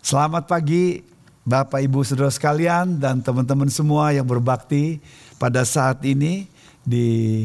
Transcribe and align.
Selamat 0.00 0.48
pagi 0.48 1.04
Bapak 1.44 1.84
Ibu 1.84 2.00
Saudara 2.08 2.32
sekalian 2.32 2.96
dan 2.96 3.20
teman-teman 3.20 3.68
semua 3.68 4.16
yang 4.16 4.24
berbakti 4.24 4.96
pada 5.36 5.60
saat 5.60 6.00
ini 6.08 6.48
di 6.80 7.44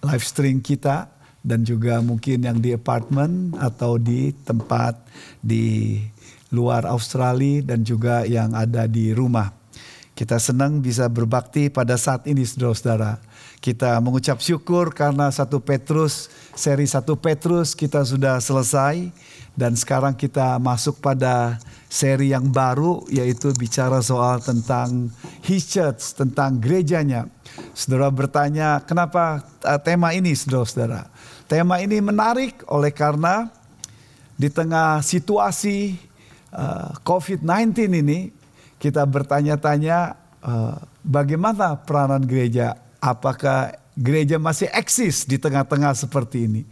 live 0.00 0.24
stream 0.24 0.64
kita 0.64 1.12
dan 1.44 1.68
juga 1.68 2.00
mungkin 2.00 2.48
yang 2.48 2.64
di 2.64 2.72
apartemen 2.72 3.52
atau 3.60 4.00
di 4.00 4.32
tempat 4.48 4.96
di 5.44 6.00
luar 6.48 6.88
Australia 6.88 7.60
dan 7.60 7.84
juga 7.84 8.24
yang 8.24 8.56
ada 8.56 8.88
di 8.88 9.12
rumah. 9.12 9.52
Kita 10.16 10.40
senang 10.40 10.80
bisa 10.80 11.12
berbakti 11.12 11.68
pada 11.68 12.00
saat 12.00 12.24
ini 12.24 12.40
saudara-saudara. 12.40 13.20
Kita 13.64 13.96
mengucap 13.96 14.44
syukur 14.44 14.92
karena 14.92 15.32
satu 15.32 15.56
Petrus, 15.56 16.28
seri 16.52 16.84
satu 16.84 17.16
Petrus 17.16 17.72
kita 17.72 18.04
sudah 18.04 18.36
selesai 18.36 19.08
dan 19.56 19.72
sekarang 19.72 20.12
kita 20.12 20.60
masuk 20.60 21.00
pada 21.00 21.56
seri 21.88 22.36
yang 22.36 22.52
baru 22.52 23.08
yaitu 23.08 23.56
bicara 23.56 24.04
soal 24.04 24.44
tentang 24.44 25.08
his 25.40 25.64
church, 25.64 26.12
tentang 26.12 26.60
gerejanya. 26.60 27.24
Saudara 27.72 28.12
bertanya, 28.12 28.84
kenapa 28.84 29.40
uh, 29.64 29.80
tema 29.80 30.12
ini 30.12 30.36
saudara-saudara? 30.36 31.08
Tema 31.48 31.80
ini 31.80 32.04
menarik 32.04 32.68
oleh 32.68 32.92
karena 32.92 33.48
di 34.36 34.52
tengah 34.52 35.00
situasi 35.00 35.96
uh, 36.52 36.92
COVID-19 37.00 37.96
ini 37.96 38.28
kita 38.76 39.08
bertanya-tanya 39.08 40.20
uh, 40.44 40.76
bagaimana 41.00 41.80
peranan 41.80 42.20
gereja? 42.28 42.83
Apakah 43.04 43.76
gereja 43.92 44.40
masih 44.40 44.72
eksis 44.72 45.28
di 45.28 45.36
tengah-tengah 45.36 45.92
seperti 45.92 46.48
ini? 46.48 46.64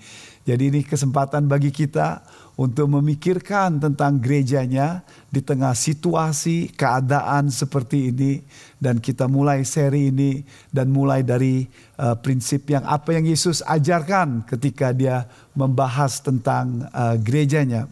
Jadi 0.48 0.72
ini 0.72 0.80
kesempatan 0.80 1.45
bagi 1.45 1.68
kita 1.68 2.24
untuk 2.56 2.88
memikirkan 2.88 3.77
tentang 3.77 4.16
gerejanya 4.16 5.05
di 5.28 5.45
tengah 5.45 5.77
situasi 5.77 6.72
keadaan 6.72 7.53
seperti 7.53 8.08
ini 8.08 8.41
dan 8.80 8.97
kita 8.97 9.28
mulai 9.28 9.60
seri 9.62 10.08
ini 10.08 10.41
dan 10.72 10.88
mulai 10.88 11.20
dari 11.20 11.69
uh, 12.00 12.16
prinsip 12.16 12.64
yang 12.64 12.83
apa 12.88 13.12
yang 13.12 13.28
Yesus 13.28 13.60
ajarkan 13.69 14.48
ketika 14.48 14.91
dia 14.97 15.28
membahas 15.53 16.19
tentang 16.25 16.88
uh, 16.97 17.14
gerejanya. 17.20 17.86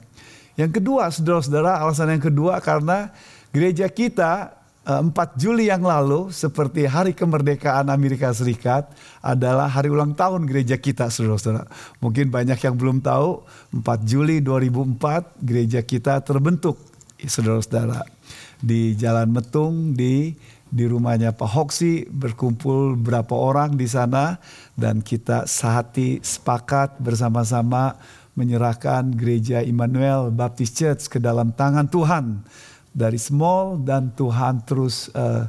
Yang 0.56 0.80
kedua, 0.80 1.12
saudara-saudara, 1.12 1.80
alasan 1.80 2.16
yang 2.18 2.24
kedua 2.24 2.56
karena 2.64 3.12
gereja 3.52 3.84
kita 3.86 4.59
4 4.98 5.14
eh, 5.14 5.28
Juli 5.38 5.64
yang 5.70 5.86
lalu 5.86 6.34
seperti 6.34 6.90
hari 6.90 7.14
kemerdekaan 7.14 7.86
Amerika 7.86 8.34
Serikat 8.34 8.90
adalah 9.22 9.70
hari 9.70 9.86
ulang 9.86 10.18
tahun 10.18 10.42
gereja 10.50 10.74
kita 10.74 11.06
saudara-saudara. 11.06 11.70
Mungkin 12.02 12.34
banyak 12.34 12.58
yang 12.58 12.74
belum 12.74 12.98
tahu 12.98 13.46
4 13.70 13.86
Juli 14.02 14.42
2004 14.42 15.38
gereja 15.46 15.80
kita 15.86 16.18
terbentuk 16.26 16.74
saudara-saudara. 17.22 18.02
Di 18.58 18.98
Jalan 18.98 19.30
Metung 19.30 19.94
di 19.94 20.34
di 20.70 20.86
rumahnya 20.86 21.34
Pak 21.34 21.50
Hoksi 21.50 22.06
berkumpul 22.06 22.94
berapa 22.94 23.34
orang 23.34 23.74
di 23.74 23.90
sana 23.90 24.38
dan 24.78 25.02
kita 25.02 25.46
sehati 25.50 26.22
sepakat 26.22 27.02
bersama-sama 27.02 27.98
menyerahkan 28.38 29.10
gereja 29.10 29.60
Immanuel 29.66 30.30
Baptist 30.30 30.78
Church 30.78 31.10
ke 31.10 31.18
dalam 31.18 31.50
tangan 31.50 31.90
Tuhan 31.90 32.46
dari 32.90 33.18
small 33.18 33.78
dan 33.82 34.10
Tuhan 34.14 34.66
terus 34.66 35.08
uh, 35.14 35.46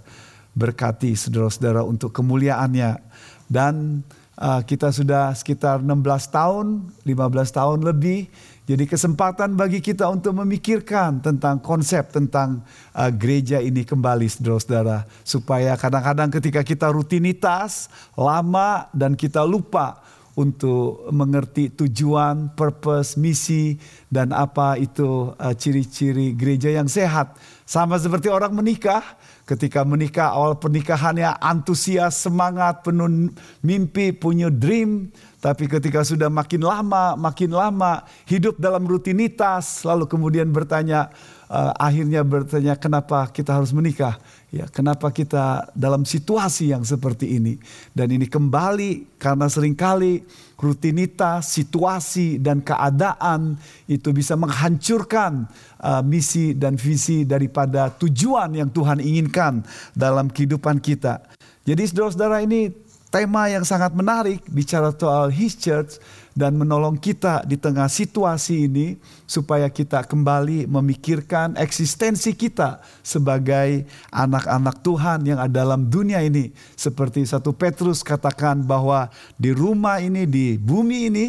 berkati 0.52 1.16
saudara-saudara 1.16 1.82
untuk 1.82 2.12
kemuliaannya 2.12 3.00
dan 3.48 4.04
uh, 4.42 4.62
kita 4.66 4.90
sudah 4.90 5.32
sekitar 5.38 5.80
16 5.86 5.92
tahun, 6.34 6.66
15 7.06 7.58
tahun 7.58 7.80
lebih. 7.86 8.28
Jadi 8.66 8.88
kesempatan 8.88 9.58
bagi 9.58 9.84
kita 9.84 10.08
untuk 10.08 10.32
memikirkan 10.38 11.20
tentang 11.20 11.60
konsep 11.60 12.08
tentang 12.14 12.64
uh, 12.96 13.12
gereja 13.12 13.60
ini 13.60 13.84
kembali 13.84 14.28
saudara-saudara. 14.32 15.06
Supaya 15.28 15.76
kadang-kadang 15.76 16.30
ketika 16.32 16.62
kita 16.66 16.88
rutinitas 16.90 17.92
lama 18.16 18.88
dan 18.96 19.14
kita 19.18 19.44
lupa 19.44 20.01
untuk 20.36 21.12
mengerti 21.12 21.68
tujuan, 21.76 22.56
purpose, 22.56 23.20
misi, 23.20 23.76
dan 24.08 24.32
apa 24.32 24.80
itu 24.80 25.36
uh, 25.36 25.54
ciri-ciri 25.56 26.32
gereja 26.32 26.72
yang 26.72 26.88
sehat. 26.88 27.36
Sama 27.68 28.00
seperti 28.00 28.28
orang 28.28 28.52
menikah, 28.56 29.04
ketika 29.48 29.84
menikah 29.84 30.32
awal 30.32 30.56
pernikahannya 30.60 31.36
antusias, 31.40 32.20
semangat, 32.20 32.84
penuh 32.84 33.32
mimpi, 33.64 34.16
punya 34.16 34.48
dream. 34.48 35.12
Tapi 35.42 35.66
ketika 35.66 36.06
sudah 36.06 36.30
makin 36.30 36.62
lama, 36.62 37.18
makin 37.18 37.52
lama 37.52 38.06
hidup 38.30 38.62
dalam 38.62 38.86
rutinitas, 38.86 39.84
lalu 39.84 40.06
kemudian 40.06 40.48
bertanya, 40.54 41.10
uh, 41.50 41.74
akhirnya 41.76 42.22
bertanya 42.22 42.78
kenapa 42.78 43.28
kita 43.32 43.56
harus 43.56 43.74
menikah? 43.74 44.16
Ya, 44.52 44.68
kenapa 44.68 45.16
kita 45.16 45.72
dalam 45.72 46.04
situasi 46.04 46.76
yang 46.76 46.84
seperti 46.84 47.40
ini? 47.40 47.56
Dan 47.96 48.12
ini 48.12 48.28
kembali 48.28 49.16
karena 49.16 49.48
sering 49.48 49.72
kali 49.80 50.28
rutinitas, 50.60 51.56
situasi 51.56 52.36
dan 52.36 52.60
keadaan 52.60 53.56
itu 53.88 54.12
bisa 54.12 54.36
menghancurkan 54.36 55.48
uh, 55.80 56.04
misi 56.04 56.52
dan 56.52 56.76
visi 56.76 57.24
daripada 57.24 57.96
tujuan 57.96 58.52
yang 58.52 58.68
Tuhan 58.68 59.00
inginkan 59.00 59.64
dalam 59.96 60.28
kehidupan 60.28 60.84
kita. 60.84 61.24
Jadi 61.64 61.88
saudara-saudara 61.88 62.44
ini 62.44 62.91
tema 63.12 63.52
yang 63.52 63.68
sangat 63.68 63.92
menarik 63.92 64.40
bicara 64.48 64.96
soal 64.96 65.28
His 65.28 65.60
Church 65.60 66.00
dan 66.32 66.56
menolong 66.56 66.96
kita 66.96 67.44
di 67.44 67.60
tengah 67.60 67.92
situasi 67.92 68.72
ini 68.72 68.96
supaya 69.28 69.68
kita 69.68 70.08
kembali 70.08 70.64
memikirkan 70.64 71.60
eksistensi 71.60 72.32
kita 72.32 72.80
sebagai 73.04 73.84
anak-anak 74.16 74.80
Tuhan 74.80 75.28
yang 75.28 75.44
ada 75.44 75.52
dalam 75.52 75.92
dunia 75.92 76.24
ini. 76.24 76.56
Seperti 76.80 77.28
satu 77.28 77.52
Petrus 77.52 78.00
katakan 78.00 78.64
bahwa 78.64 79.12
di 79.36 79.52
rumah 79.52 80.00
ini, 80.00 80.24
di 80.24 80.56
bumi 80.56 81.12
ini, 81.12 81.26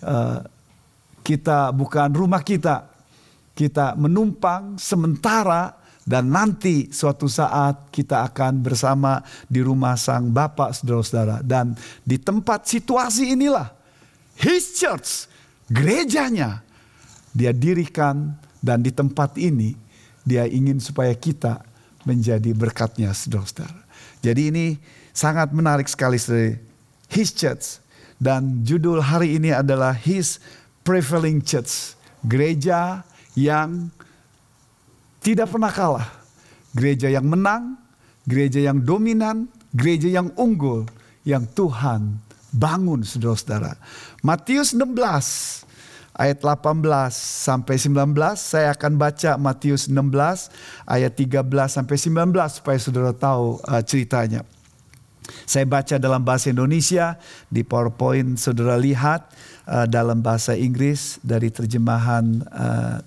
uh, 0.00 0.40
kita 1.20 1.68
bukan 1.76 2.16
rumah 2.16 2.40
kita. 2.40 2.88
Kita 3.52 3.92
menumpang 3.96 4.80
sementara 4.80 5.85
dan 6.06 6.30
nanti 6.30 6.86
suatu 6.94 7.26
saat 7.26 7.90
kita 7.90 8.22
akan 8.30 8.62
bersama 8.62 9.26
di 9.50 9.58
rumah 9.58 9.98
sang 9.98 10.30
Bapak 10.30 10.78
saudara-saudara. 10.78 11.42
Dan 11.42 11.74
di 12.06 12.14
tempat 12.14 12.62
situasi 12.70 13.34
inilah 13.34 13.74
His 14.38 14.78
church, 14.78 15.26
gerejanya 15.66 16.62
dia 17.34 17.50
dirikan 17.50 18.38
dan 18.62 18.86
di 18.86 18.94
tempat 18.94 19.34
ini 19.34 19.74
dia 20.22 20.46
ingin 20.46 20.78
supaya 20.78 21.10
kita 21.10 21.58
menjadi 22.06 22.54
berkatnya 22.54 23.10
saudara-saudara. 23.10 23.82
Jadi 24.22 24.42
ini 24.54 24.66
sangat 25.10 25.50
menarik 25.50 25.90
sekali 25.90 26.22
His 27.10 27.34
church 27.34 27.82
dan 28.22 28.62
judul 28.62 29.02
hari 29.02 29.42
ini 29.42 29.50
adalah 29.50 29.90
His 29.90 30.38
prevailing 30.86 31.42
church. 31.42 31.98
Gereja 32.22 33.02
yang 33.34 33.90
tidak 35.26 35.50
pernah 35.50 35.74
kalah. 35.74 36.06
Gereja 36.70 37.10
yang 37.10 37.26
menang, 37.26 37.74
gereja 38.30 38.62
yang 38.62 38.78
dominan, 38.78 39.50
gereja 39.74 40.06
yang 40.06 40.30
unggul 40.38 40.86
yang 41.26 41.42
Tuhan 41.50 42.22
bangun 42.54 43.02
saudara-saudara. 43.02 43.74
Matius 44.22 44.70
16 44.70 45.66
ayat 46.14 46.38
18 46.38 46.86
sampai 47.42 47.74
19 47.74 48.14
saya 48.38 48.70
akan 48.70 48.92
baca 48.94 49.34
Matius 49.34 49.90
16 49.90 50.86
ayat 50.86 51.12
13 51.18 51.42
sampai 51.66 51.96
19 51.98 52.62
supaya 52.62 52.78
saudara 52.78 53.10
tahu 53.10 53.58
uh, 53.66 53.82
ceritanya. 53.82 54.46
Saya 55.42 55.66
baca 55.66 55.98
dalam 55.98 56.22
bahasa 56.22 56.54
Indonesia 56.54 57.18
di 57.50 57.66
PowerPoint 57.66 58.38
saudara 58.38 58.78
lihat 58.78 59.26
uh, 59.66 59.90
dalam 59.90 60.22
bahasa 60.22 60.54
Inggris 60.54 61.18
dari 61.18 61.50
terjemahan 61.50 62.46
uh, 62.54 63.02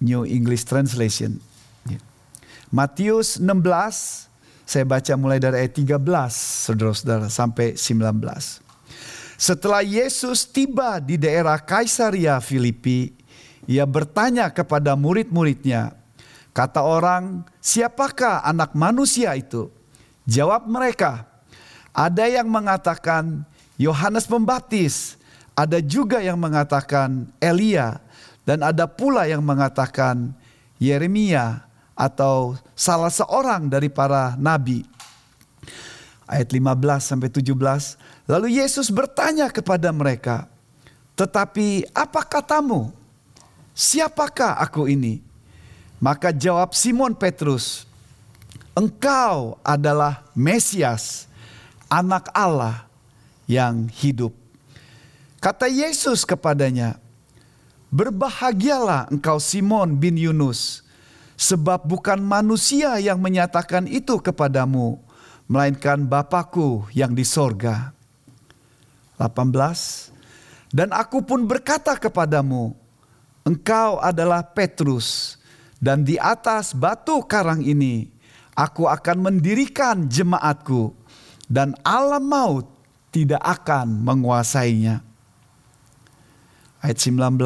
New 0.00 0.26
English 0.26 0.66
Translation. 0.66 1.38
Yeah. 1.86 2.02
Matius 2.74 3.38
16 3.38 4.24
saya 4.64 4.84
baca 4.88 5.12
mulai 5.20 5.36
dari 5.36 5.60
ayat 5.60 5.76
13 5.76 6.00
saudara-saudara 6.72 7.28
sampai 7.28 7.76
19. 7.76 8.64
Setelah 9.36 9.84
Yesus 9.84 10.48
tiba 10.48 10.96
di 11.04 11.20
daerah 11.20 11.60
Kaisaria 11.60 12.40
Filipi, 12.40 13.12
ia 13.68 13.84
bertanya 13.84 14.48
kepada 14.48 14.96
murid-muridnya, 14.96 15.92
kata 16.56 16.80
orang, 16.80 17.44
siapakah 17.60 18.40
anak 18.40 18.72
manusia 18.72 19.36
itu? 19.36 19.68
Jawab 20.24 20.64
mereka, 20.64 21.28
ada 21.92 22.24
yang 22.24 22.48
mengatakan 22.48 23.44
Yohanes 23.76 24.24
Pembaptis, 24.24 25.20
ada 25.52 25.76
juga 25.84 26.24
yang 26.24 26.40
mengatakan 26.40 27.28
Elia, 27.36 28.00
dan 28.44 28.64
ada 28.64 28.84
pula 28.84 29.24
yang 29.28 29.40
mengatakan 29.40 30.32
Yeremia 30.80 31.64
atau 31.96 32.56
salah 32.76 33.10
seorang 33.10 33.68
dari 33.68 33.88
para 33.88 34.36
nabi. 34.36 34.84
Ayat 36.24 36.52
15 36.52 37.04
sampai 37.04 37.28
17. 37.28 37.96
Lalu 38.24 38.60
Yesus 38.60 38.88
bertanya 38.88 39.52
kepada 39.52 39.92
mereka, 39.92 40.48
"Tetapi 41.16 41.92
apa 41.92 42.24
katamu? 42.24 43.04
siapakah 43.74 44.56
aku 44.62 44.86
ini? 44.86 45.20
Maka 45.98 46.30
jawab 46.30 46.72
Simon 46.72 47.12
Petrus, 47.12 47.84
engkau 48.72 49.58
adalah 49.66 50.22
Mesias, 50.32 51.26
anak 51.90 52.30
Allah 52.30 52.86
yang 53.50 53.90
hidup. 53.90 54.32
Kata 55.42 55.68
Yesus 55.68 56.24
kepadanya, 56.24 56.96
Berbahagialah 57.94 59.06
engkau 59.14 59.38
Simon 59.38 59.94
bin 59.94 60.18
Yunus, 60.18 60.82
sebab 61.38 61.86
bukan 61.86 62.18
manusia 62.18 62.98
yang 62.98 63.22
menyatakan 63.22 63.86
itu 63.86 64.18
kepadamu, 64.18 64.98
melainkan 65.46 66.02
Bapakku 66.02 66.90
yang 66.90 67.14
di 67.14 67.22
sorga. 67.22 67.94
18. 69.14 70.10
Dan 70.74 70.90
aku 70.90 71.22
pun 71.22 71.46
berkata 71.46 71.94
kepadamu, 71.94 72.74
engkau 73.46 74.02
adalah 74.02 74.42
Petrus, 74.42 75.38
dan 75.78 76.02
di 76.02 76.18
atas 76.18 76.74
batu 76.74 77.22
karang 77.22 77.62
ini 77.62 78.10
aku 78.58 78.90
akan 78.90 79.22
mendirikan 79.22 80.10
jemaatku, 80.10 80.90
dan 81.46 81.78
alam 81.86 82.26
maut 82.26 82.66
tidak 83.14 83.38
akan 83.38 84.02
menguasainya. 84.02 85.13
Ayat 86.84 87.00
19. 87.00 87.40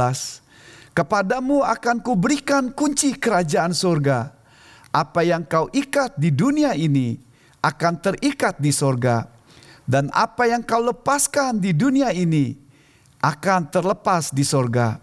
Kepadamu 0.99 1.63
akan 1.63 2.03
kuberikan 2.03 2.75
kunci 2.75 3.15
kerajaan 3.15 3.71
surga. 3.71 4.35
Apa 4.91 5.23
yang 5.23 5.47
kau 5.47 5.71
ikat 5.71 6.19
di 6.19 6.35
dunia 6.35 6.75
ini 6.75 7.15
akan 7.63 8.03
terikat 8.03 8.59
di 8.59 8.75
sorga. 8.75 9.31
Dan 9.87 10.11
apa 10.11 10.51
yang 10.51 10.67
kau 10.67 10.83
lepaskan 10.83 11.63
di 11.63 11.71
dunia 11.71 12.11
ini 12.11 12.59
akan 13.23 13.71
terlepas 13.71 14.35
di 14.35 14.43
sorga. 14.43 14.99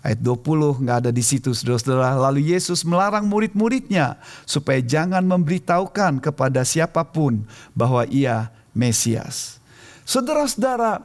Ayat 0.00 0.22
20 0.22 0.86
nggak 0.86 0.96
ada 1.02 1.10
di 1.10 1.20
situ 1.26 1.50
saudara-saudara. 1.50 2.22
Lalu 2.30 2.54
Yesus 2.54 2.86
melarang 2.86 3.26
murid-muridnya 3.26 4.14
supaya 4.46 4.78
jangan 4.78 5.26
memberitahukan 5.26 6.22
kepada 6.22 6.62
siapa 6.62 7.02
pun 7.02 7.42
bahwa 7.74 8.06
ia 8.06 8.54
Mesias. 8.70 9.58
Saudara-saudara, 10.06 11.02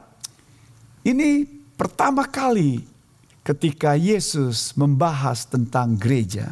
ini 1.02 1.55
pertama 1.76 2.24
kali 2.24 2.82
ketika 3.46 3.94
Yesus 3.94 4.74
membahas 4.74 5.46
tentang 5.46 5.94
gereja. 5.94 6.50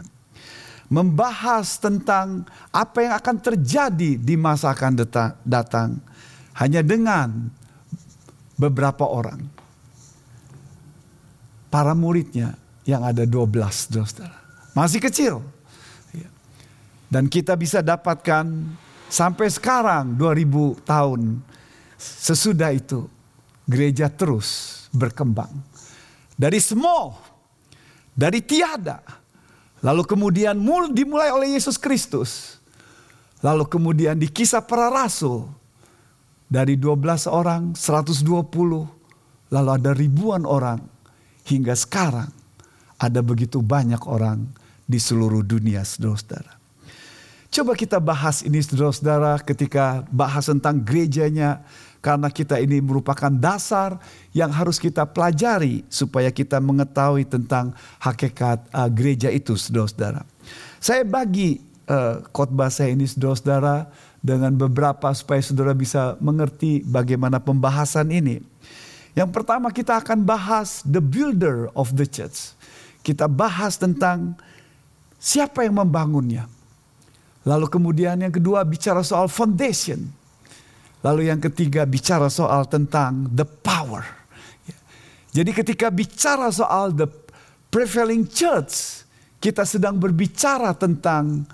Membahas 0.86 1.80
tentang 1.80 2.46
apa 2.70 3.02
yang 3.02 3.14
akan 3.18 3.36
terjadi 3.40 4.14
di 4.20 4.34
masa 4.38 4.70
akan 4.70 5.02
datang. 5.42 5.98
Hanya 6.54 6.86
dengan 6.86 7.50
beberapa 8.54 9.02
orang 9.02 9.42
para 11.66 11.90
muridnya 11.98 12.54
yang 12.86 13.02
ada 13.02 13.26
12 13.26 13.90
saudara. 13.90 14.38
Masih 14.76 15.02
kecil. 15.02 15.42
Iya. 16.14 16.30
Dan 17.10 17.26
kita 17.26 17.58
bisa 17.58 17.82
dapatkan 17.82 18.46
sampai 19.10 19.50
sekarang 19.50 20.14
2000 20.14 20.78
tahun 20.86 21.42
sesudah 21.98 22.70
itu 22.70 23.10
gereja 23.66 24.06
terus 24.06 24.83
berkembang. 24.94 25.50
Dari 26.38 26.62
small, 26.62 27.18
dari 28.14 28.38
tiada. 28.40 29.02
Lalu 29.84 30.06
kemudian 30.08 30.56
dimulai 30.94 31.28
oleh 31.34 31.58
Yesus 31.58 31.76
Kristus. 31.76 32.56
Lalu 33.44 33.68
kemudian 33.68 34.16
di 34.16 34.30
kisah 34.30 34.64
para 34.64 34.88
rasul. 34.88 35.50
Dari 36.48 36.78
12 36.78 37.28
orang, 37.28 37.76
120. 37.76 38.24
Lalu 39.52 39.70
ada 39.70 39.90
ribuan 39.92 40.48
orang 40.48 40.80
hingga 41.44 41.76
sekarang 41.76 42.32
ada 42.96 43.20
begitu 43.20 43.60
banyak 43.60 44.00
orang 44.08 44.48
di 44.88 44.96
seluruh 44.96 45.44
dunia 45.44 45.84
saudara-saudara. 45.84 46.56
Coba 47.54 47.72
kita 47.78 48.02
bahas 48.02 48.42
ini 48.42 48.58
saudara-saudara 48.58 49.38
ketika 49.44 50.02
bahas 50.10 50.50
tentang 50.50 50.82
gerejanya 50.82 51.62
karena 52.04 52.28
kita 52.28 52.60
ini 52.60 52.84
merupakan 52.84 53.32
dasar 53.32 53.96
yang 54.36 54.52
harus 54.52 54.76
kita 54.76 55.08
pelajari 55.08 55.88
supaya 55.88 56.28
kita 56.28 56.60
mengetahui 56.60 57.24
tentang 57.24 57.72
hakikat 57.96 58.60
uh, 58.76 58.92
gereja 58.92 59.32
itu 59.32 59.56
saudara-saudara. 59.56 60.20
Saya 60.84 61.00
bagi 61.08 61.64
uh, 61.88 62.20
khotbah 62.28 62.68
saya 62.68 62.92
ini 62.92 63.08
saudara-saudara 63.08 63.88
dengan 64.20 64.52
beberapa 64.52 65.08
supaya 65.16 65.40
saudara 65.40 65.72
bisa 65.72 66.20
mengerti 66.20 66.84
bagaimana 66.84 67.40
pembahasan 67.40 68.12
ini. 68.12 68.44
Yang 69.16 69.30
pertama 69.32 69.72
kita 69.72 69.96
akan 69.96 70.28
bahas 70.28 70.84
the 70.84 71.00
builder 71.00 71.72
of 71.72 71.96
the 71.96 72.04
church. 72.04 72.52
Kita 73.00 73.32
bahas 73.32 73.80
tentang 73.80 74.36
siapa 75.16 75.64
yang 75.64 75.80
membangunnya. 75.80 76.52
Lalu 77.48 77.68
kemudian 77.72 78.20
yang 78.20 78.32
kedua 78.32 78.60
bicara 78.60 79.00
soal 79.00 79.28
foundation. 79.32 80.23
Lalu 81.04 81.28
yang 81.28 81.36
ketiga 81.36 81.84
bicara 81.84 82.32
soal 82.32 82.64
tentang 82.64 83.28
the 83.28 83.44
power. 83.44 84.00
Jadi 85.36 85.52
ketika 85.52 85.92
bicara 85.92 86.48
soal 86.48 86.96
the 86.96 87.04
prevailing 87.68 88.24
church, 88.24 89.04
kita 89.36 89.68
sedang 89.68 90.00
berbicara 90.00 90.72
tentang 90.72 91.44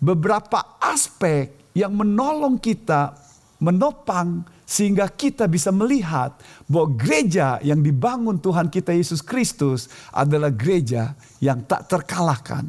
beberapa 0.00 0.80
aspek 0.80 1.52
yang 1.76 1.92
menolong 1.92 2.56
kita 2.56 3.12
menopang 3.60 4.48
sehingga 4.64 5.10
kita 5.10 5.44
bisa 5.44 5.68
melihat 5.68 6.32
bahwa 6.64 6.94
gereja 6.96 7.60
yang 7.60 7.84
dibangun 7.84 8.40
Tuhan 8.40 8.72
kita 8.72 8.96
Yesus 8.96 9.20
Kristus 9.20 9.92
adalah 10.14 10.48
gereja 10.48 11.12
yang 11.42 11.60
tak 11.68 11.90
terkalahkan. 11.90 12.64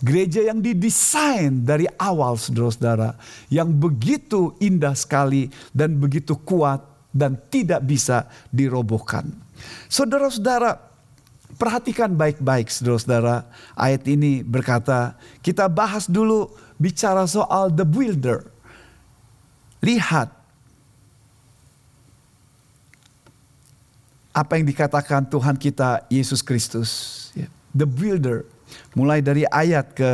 Gereja 0.00 0.40
yang 0.40 0.64
didesain 0.64 1.60
dari 1.60 1.84
awal 2.00 2.40
saudara-saudara. 2.40 3.20
Yang 3.52 3.68
begitu 3.76 4.40
indah 4.56 4.96
sekali 4.96 5.52
dan 5.76 6.00
begitu 6.00 6.40
kuat 6.40 6.80
dan 7.12 7.36
tidak 7.52 7.84
bisa 7.84 8.24
dirobohkan. 8.48 9.28
Saudara-saudara 9.92 10.90
perhatikan 11.60 12.16
baik-baik 12.16 12.72
saudara-saudara. 12.72 13.44
Ayat 13.76 14.08
ini 14.08 14.40
berkata 14.40 15.20
kita 15.44 15.68
bahas 15.68 16.08
dulu 16.08 16.48
bicara 16.80 17.28
soal 17.28 17.68
the 17.68 17.84
builder. 17.84 18.48
Lihat 19.84 20.32
apa 24.30 24.52
yang 24.56 24.64
dikatakan 24.64 25.26
Tuhan 25.28 25.60
kita 25.60 26.06
Yesus 26.08 26.40
Kristus, 26.40 26.90
ya. 27.36 27.50
the 27.76 27.84
builder, 27.84 28.46
mulai 28.94 29.22
dari 29.22 29.46
ayat 29.48 29.94
ke 29.94 30.10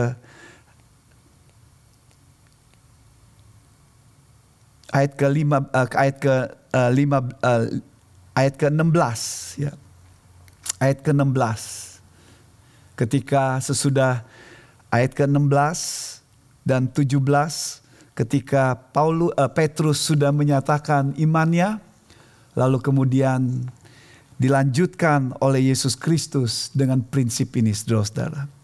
ayat 4.97 5.13
ke 5.17 5.27
lima 5.29 5.65
uh, 5.73 5.89
ayat 5.93 6.17
ke 6.17 6.35
uh, 6.73 6.91
lima 6.93 7.19
uh, 7.45 7.65
ayat 8.33 8.55
ke 8.57 8.67
enam 8.69 8.89
belas 8.89 9.53
ya 9.61 9.73
ayat 10.81 11.05
ke 11.05 11.11
enam 11.13 11.33
belas 11.33 11.97
ketika 12.97 13.61
sesudah 13.61 14.25
ayat 14.89 15.13
ke 15.13 15.29
enam 15.29 15.49
belas 15.49 16.19
dan 16.65 16.89
tujuh 16.89 17.21
belas 17.21 17.85
ketika 18.17 18.77
Paulus 18.97 19.37
uh, 19.37 19.53
Petrus 19.53 20.01
sudah 20.01 20.33
menyatakan 20.33 21.13
imannya 21.21 21.77
lalu 22.57 22.81
kemudian 22.81 23.69
dilanjutkan 24.41 25.37
oleh 25.41 25.73
Yesus 25.73 25.97
Kristus 25.97 26.73
dengan 26.73 27.01
prinsip 27.05 27.57
ini 27.57 27.73
saudara-saudara. 27.73 28.56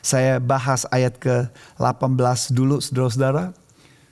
Ya. 0.00 0.06
Saya 0.06 0.32
bahas 0.40 0.88
ayat 0.88 1.20
ke-18 1.20 2.56
dulu 2.56 2.80
saudara-saudara 2.80 3.52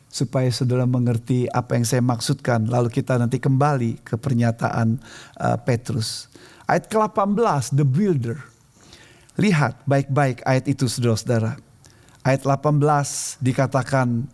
supaya 0.08 0.48
saudara 0.48 0.88
mengerti 0.88 1.48
apa 1.52 1.76
yang 1.76 1.84
saya 1.84 2.04
maksudkan. 2.04 2.68
Lalu 2.68 2.92
kita 2.92 3.16
nanti 3.20 3.40
kembali 3.40 4.04
ke 4.04 4.16
pernyataan 4.16 5.00
uh, 5.40 5.56
Petrus. 5.64 6.28
Ayat 6.68 6.88
ke-18, 6.88 7.72
the 7.72 7.84
builder. 7.84 8.40
Lihat 9.38 9.84
baik-baik 9.88 10.44
ayat 10.44 10.68
itu 10.68 10.84
saudara-saudara. 10.88 11.56
Ayat 12.26 12.44
18 12.44 13.40
dikatakan 13.40 14.28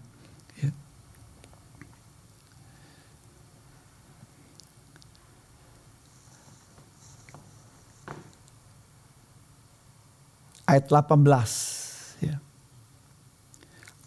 ayat 10.64 10.88
18. 10.88 12.24
Ya. 12.24 12.36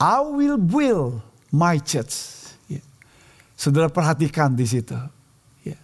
I 0.02 0.20
will 0.22 0.58
build 0.58 1.22
my 1.54 1.78
church. 1.82 2.50
Ya. 2.70 2.82
Saudara 3.58 3.90
perhatikan 3.90 4.54
di 4.54 4.66
situ. 4.66 4.98
Ya. 5.66 5.78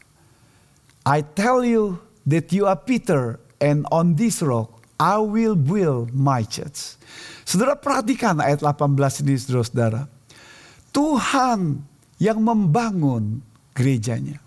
I 1.06 1.22
tell 1.22 1.62
you 1.66 2.02
that 2.26 2.50
you 2.54 2.66
are 2.66 2.78
Peter 2.78 3.40
and 3.62 3.86
on 3.94 4.18
this 4.18 4.42
rock 4.42 4.70
I 5.02 5.20
will 5.20 5.58
build 5.58 6.14
my 6.14 6.46
church. 6.46 6.96
Saudara 7.44 7.76
perhatikan 7.76 8.40
ayat 8.40 8.64
18 8.64 9.26
ini 9.26 9.36
saudara-saudara. 9.36 10.08
Tuhan 10.94 11.82
yang 12.22 12.40
membangun 12.40 13.42
gerejanya. 13.74 14.38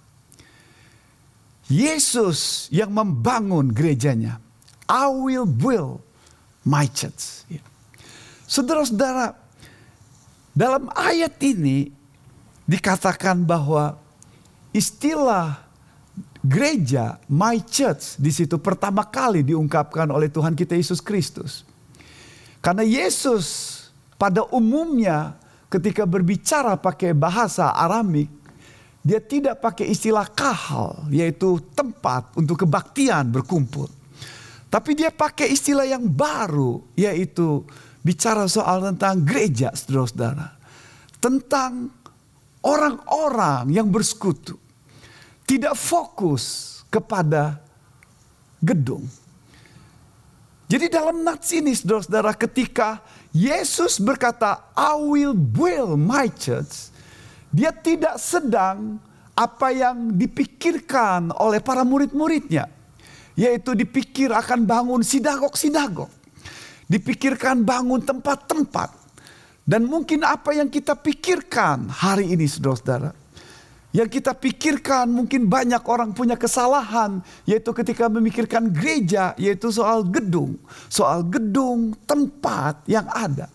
Yesus 1.66 2.70
yang 2.70 2.94
membangun 2.94 3.74
gerejanya 3.74 4.38
I 4.86 5.10
will 5.10 5.50
build 5.50 6.05
my 6.66 6.90
church. 6.90 7.46
Ya. 7.46 7.62
Saudara-saudara, 8.50 9.38
dalam 10.50 10.90
ayat 10.92 11.38
ini 11.38 11.94
dikatakan 12.66 13.46
bahwa 13.46 13.94
istilah 14.74 15.62
gereja, 16.42 17.22
my 17.30 17.62
church, 17.62 18.18
di 18.18 18.34
situ 18.34 18.58
pertama 18.58 19.06
kali 19.06 19.46
diungkapkan 19.46 20.10
oleh 20.10 20.26
Tuhan 20.26 20.58
kita 20.58 20.74
Yesus 20.74 20.98
Kristus. 20.98 21.62
Karena 22.58 22.82
Yesus 22.82 23.78
pada 24.18 24.42
umumnya 24.50 25.38
ketika 25.70 26.02
berbicara 26.02 26.74
pakai 26.74 27.14
bahasa 27.14 27.70
Aramik, 27.74 28.30
dia 29.06 29.22
tidak 29.22 29.62
pakai 29.62 29.86
istilah 29.86 30.26
kahal, 30.26 31.06
yaitu 31.14 31.62
tempat 31.78 32.26
untuk 32.34 32.66
kebaktian 32.66 33.30
berkumpul. 33.30 33.86
Tapi 34.76 34.92
dia 34.92 35.08
pakai 35.08 35.56
istilah 35.56 35.88
yang 35.88 36.04
baru, 36.04 36.84
yaitu 37.00 37.64
bicara 38.04 38.44
soal 38.44 38.84
tentang 38.84 39.24
gereja, 39.24 39.72
saudara-saudara. 39.72 40.52
Tentang 41.16 41.88
orang-orang 42.60 43.72
yang 43.72 43.88
bersekutu. 43.88 44.60
Tidak 45.48 45.72
fokus 45.72 46.76
kepada 46.92 47.56
gedung. 48.60 49.08
Jadi 50.68 50.92
dalam 50.92 51.24
nats 51.24 51.56
ini 51.56 51.72
saudara-saudara 51.72 52.36
ketika 52.36 53.00
Yesus 53.32 53.96
berkata 53.96 54.76
I 54.76 54.92
will 55.00 55.32
build 55.32 55.96
my 55.96 56.28
church. 56.36 56.92
Dia 57.48 57.72
tidak 57.72 58.20
sedang 58.20 59.00
apa 59.32 59.72
yang 59.72 60.12
dipikirkan 60.12 61.32
oleh 61.32 61.64
para 61.64 61.80
murid-muridnya. 61.80 62.75
Yaitu 63.36 63.76
dipikir 63.76 64.32
akan 64.32 64.64
bangun 64.64 65.04
sinagog-sinagog. 65.04 66.08
Dipikirkan 66.88 67.62
bangun 67.62 68.00
tempat-tempat. 68.00 68.90
Dan 69.66 69.84
mungkin 69.86 70.24
apa 70.24 70.54
yang 70.56 70.70
kita 70.72 70.94
pikirkan 70.96 71.90
hari 71.90 72.32
ini 72.32 72.46
saudara-saudara 72.46 73.26
yang 73.96 74.12
kita 74.12 74.36
pikirkan 74.36 75.08
mungkin 75.08 75.48
banyak 75.48 75.80
orang 75.88 76.12
punya 76.12 76.36
kesalahan 76.36 77.24
yaitu 77.48 77.72
ketika 77.72 78.12
memikirkan 78.12 78.68
gereja 78.68 79.32
yaitu 79.40 79.72
soal 79.72 80.04
gedung, 80.04 80.60
soal 80.92 81.24
gedung 81.24 81.96
tempat 82.04 82.84
yang 82.84 83.08
ada. 83.08 83.48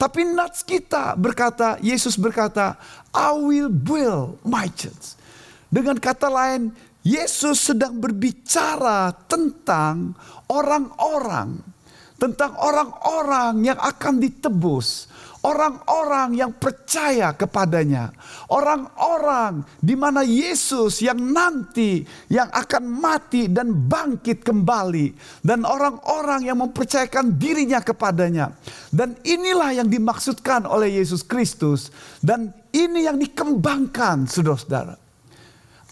Tapi 0.00 0.24
nats 0.24 0.64
kita 0.64 1.14
berkata, 1.20 1.76
Yesus 1.84 2.16
berkata, 2.16 2.80
I 3.12 3.36
will 3.36 3.68
build 3.68 4.40
my 4.40 4.72
church. 4.72 5.20
Dengan 5.68 6.00
kata 6.00 6.32
lain, 6.32 6.72
Yesus 7.04 7.68
sedang 7.68 8.00
berbicara 8.00 9.12
tentang 9.28 10.16
orang-orang, 10.48 11.60
tentang 12.16 12.56
orang-orang 12.56 13.60
yang 13.60 13.76
akan 13.76 14.16
ditebus, 14.24 15.12
orang-orang 15.44 16.32
yang 16.32 16.56
percaya 16.56 17.36
kepadanya, 17.36 18.08
orang-orang 18.48 19.68
di 19.84 19.92
mana 19.92 20.24
Yesus 20.24 21.04
yang 21.04 21.20
nanti 21.20 22.08
yang 22.32 22.48
akan 22.48 22.88
mati 22.88 23.52
dan 23.52 23.68
bangkit 23.84 24.40
kembali, 24.40 25.12
dan 25.44 25.68
orang-orang 25.68 26.48
yang 26.48 26.56
mempercayakan 26.64 27.36
dirinya 27.36 27.84
kepadanya, 27.84 28.56
dan 28.88 29.12
inilah 29.28 29.76
yang 29.76 29.92
dimaksudkan 29.92 30.64
oleh 30.64 30.96
Yesus 31.04 31.20
Kristus, 31.20 31.92
dan 32.24 32.48
ini 32.72 33.04
yang 33.04 33.20
dikembangkan, 33.20 34.24
saudara-saudara. 34.24 35.03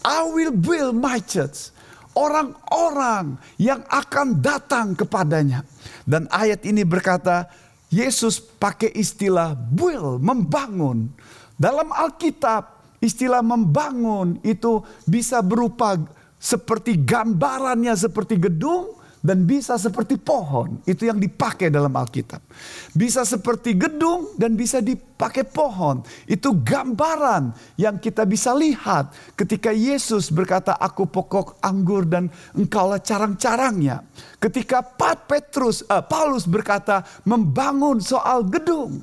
I 0.03 0.27
will 0.27 0.53
build 0.53 0.99
my 0.99 1.23
church. 1.23 1.71
Orang-orang 2.13 3.41
yang 3.57 3.81
akan 3.89 4.37
datang 4.37 4.93
kepadanya. 4.93 5.65
Dan 6.05 6.29
ayat 6.29 6.61
ini 6.67 6.85
berkata, 6.85 7.49
Yesus 7.89 8.37
pakai 8.37 8.93
istilah 8.93 9.57
build, 9.57 10.21
membangun. 10.21 11.09
Dalam 11.57 11.89
Alkitab, 11.89 12.73
istilah 13.01 13.41
membangun 13.43 14.37
itu 14.45 14.79
bisa 15.03 15.43
berupa 15.43 15.99
seperti 16.39 16.99
gambarannya 16.99 17.95
seperti 17.95 18.35
gedung 18.39 19.02
dan 19.23 19.47
bisa 19.47 19.79
seperti 19.79 20.19
pohon. 20.19 20.83
Itu 20.83 21.07
yang 21.07 21.15
dipakai 21.15 21.71
dalam 21.71 21.95
Alkitab. 21.95 22.43
Bisa 22.91 23.23
seperti 23.23 23.71
gedung 23.71 24.35
dan 24.35 24.59
bisa 24.59 24.83
dipakai 24.83 25.47
pohon. 25.47 26.03
Itu 26.27 26.59
gambaran 26.59 27.55
yang 27.79 28.03
kita 28.03 28.27
bisa 28.27 28.51
lihat 28.51 29.15
ketika 29.39 29.71
Yesus 29.71 30.27
berkata, 30.27 30.75
"Aku 30.75 31.07
pokok 31.07 31.63
anggur 31.63 32.03
dan 32.03 32.27
engkaulah 32.51 32.99
carang-carangnya." 32.99 34.03
Ketika 34.43 34.83
Pat 34.83 35.23
Petrus 35.23 35.87
uh, 35.87 36.03
Paulus 36.03 36.43
berkata 36.43 37.07
membangun 37.23 38.03
soal 38.03 38.43
gedung 38.43 38.99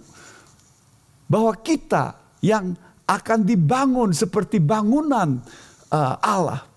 bahwa 1.25 1.57
kita 1.57 2.13
yang 2.45 2.77
akan 3.09 3.43
dibangun 3.43 4.13
seperti 4.13 4.61
bangunan 4.61 5.41
uh, 5.89 6.15
Allah. 6.21 6.69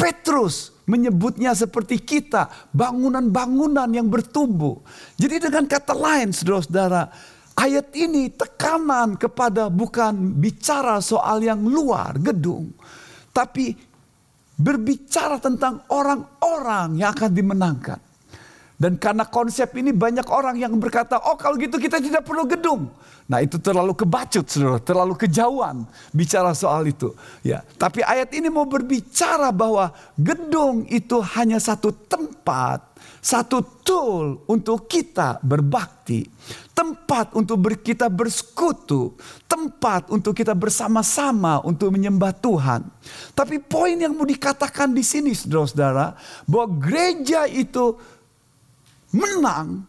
Petrus 0.00 0.79
menyebutnya 0.90 1.54
seperti 1.54 2.02
kita, 2.02 2.50
bangunan-bangunan 2.74 3.86
yang 3.94 4.10
bertumbuh. 4.10 4.82
Jadi 5.14 5.46
dengan 5.46 5.70
kata 5.70 5.94
lain 5.94 6.34
saudara-saudara, 6.34 7.06
ayat 7.54 7.94
ini 7.94 8.34
tekanan 8.34 9.14
kepada 9.14 9.70
bukan 9.70 10.34
bicara 10.34 10.98
soal 10.98 11.46
yang 11.46 11.62
luar 11.62 12.18
gedung, 12.18 12.74
tapi 13.30 13.70
berbicara 14.58 15.38
tentang 15.38 15.86
orang-orang 15.94 16.98
yang 16.98 17.14
akan 17.14 17.30
dimenangkan. 17.30 18.09
Dan 18.80 18.96
karena 18.96 19.28
konsep 19.28 19.76
ini 19.76 19.92
banyak 19.92 20.24
orang 20.32 20.56
yang 20.56 20.72
berkata, 20.80 21.20
oh 21.20 21.36
kalau 21.36 21.60
gitu 21.60 21.76
kita 21.76 22.00
tidak 22.00 22.24
perlu 22.24 22.48
gedung. 22.48 22.88
Nah 23.28 23.44
itu 23.44 23.60
terlalu 23.60 23.92
kebacut, 23.92 24.48
saudara, 24.48 24.80
terlalu 24.80 25.20
kejauhan 25.20 25.84
bicara 26.16 26.56
soal 26.56 26.88
itu. 26.88 27.12
Ya, 27.44 27.60
tapi 27.76 28.00
ayat 28.00 28.32
ini 28.32 28.48
mau 28.48 28.64
berbicara 28.64 29.52
bahwa 29.52 29.92
gedung 30.16 30.88
itu 30.88 31.20
hanya 31.36 31.60
satu 31.60 31.92
tempat, 31.92 32.80
satu 33.20 33.60
tool 33.84 34.48
untuk 34.48 34.88
kita 34.88 35.44
berbakti, 35.44 36.24
tempat 36.72 37.36
untuk 37.36 37.60
ber, 37.60 37.76
kita 37.84 38.08
bersekutu, 38.08 39.12
tempat 39.44 40.08
untuk 40.08 40.32
kita 40.32 40.56
bersama-sama 40.56 41.60
untuk 41.68 41.92
menyembah 41.92 42.32
Tuhan. 42.32 42.88
Tapi 43.36 43.60
poin 43.60 43.94
yang 43.94 44.16
mau 44.16 44.24
dikatakan 44.24 44.90
di 44.90 45.04
sini, 45.04 45.36
saudara-saudara, 45.36 46.16
bahwa 46.48 46.66
gereja 46.80 47.44
itu 47.44 47.94
menang 49.14 49.84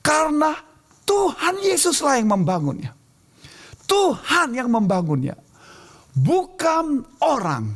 karena 0.00 0.56
Tuhan 1.04 1.60
Yesuslah 1.60 2.20
yang 2.20 2.32
membangunnya. 2.32 2.92
Tuhan 3.84 4.56
yang 4.56 4.72
membangunnya. 4.72 5.36
Bukan 6.16 7.04
orang. 7.20 7.72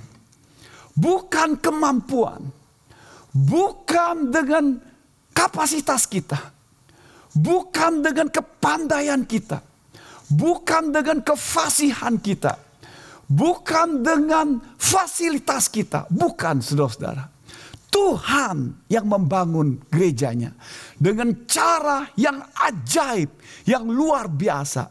Bukan 0.96 1.60
kemampuan. 1.60 2.48
Bukan 3.30 4.32
dengan 4.32 4.80
kapasitas 5.36 6.08
kita. 6.08 6.40
Bukan 7.36 8.00
dengan 8.00 8.32
kepandaian 8.32 9.22
kita. 9.28 9.60
Bukan 10.32 10.90
dengan 10.90 11.20
kefasihan 11.20 12.16
kita. 12.16 12.56
Bukan 13.28 14.00
dengan 14.00 14.56
fasilitas 14.80 15.68
kita. 15.68 16.08
Bukan 16.08 16.64
saudara-saudara 16.64 17.37
Tuhan 17.98 18.86
yang 18.86 19.10
membangun 19.10 19.82
gerejanya 19.90 20.54
dengan 20.94 21.34
cara 21.50 22.06
yang 22.14 22.38
ajaib, 22.54 23.26
yang 23.66 23.90
luar 23.90 24.30
biasa. 24.30 24.86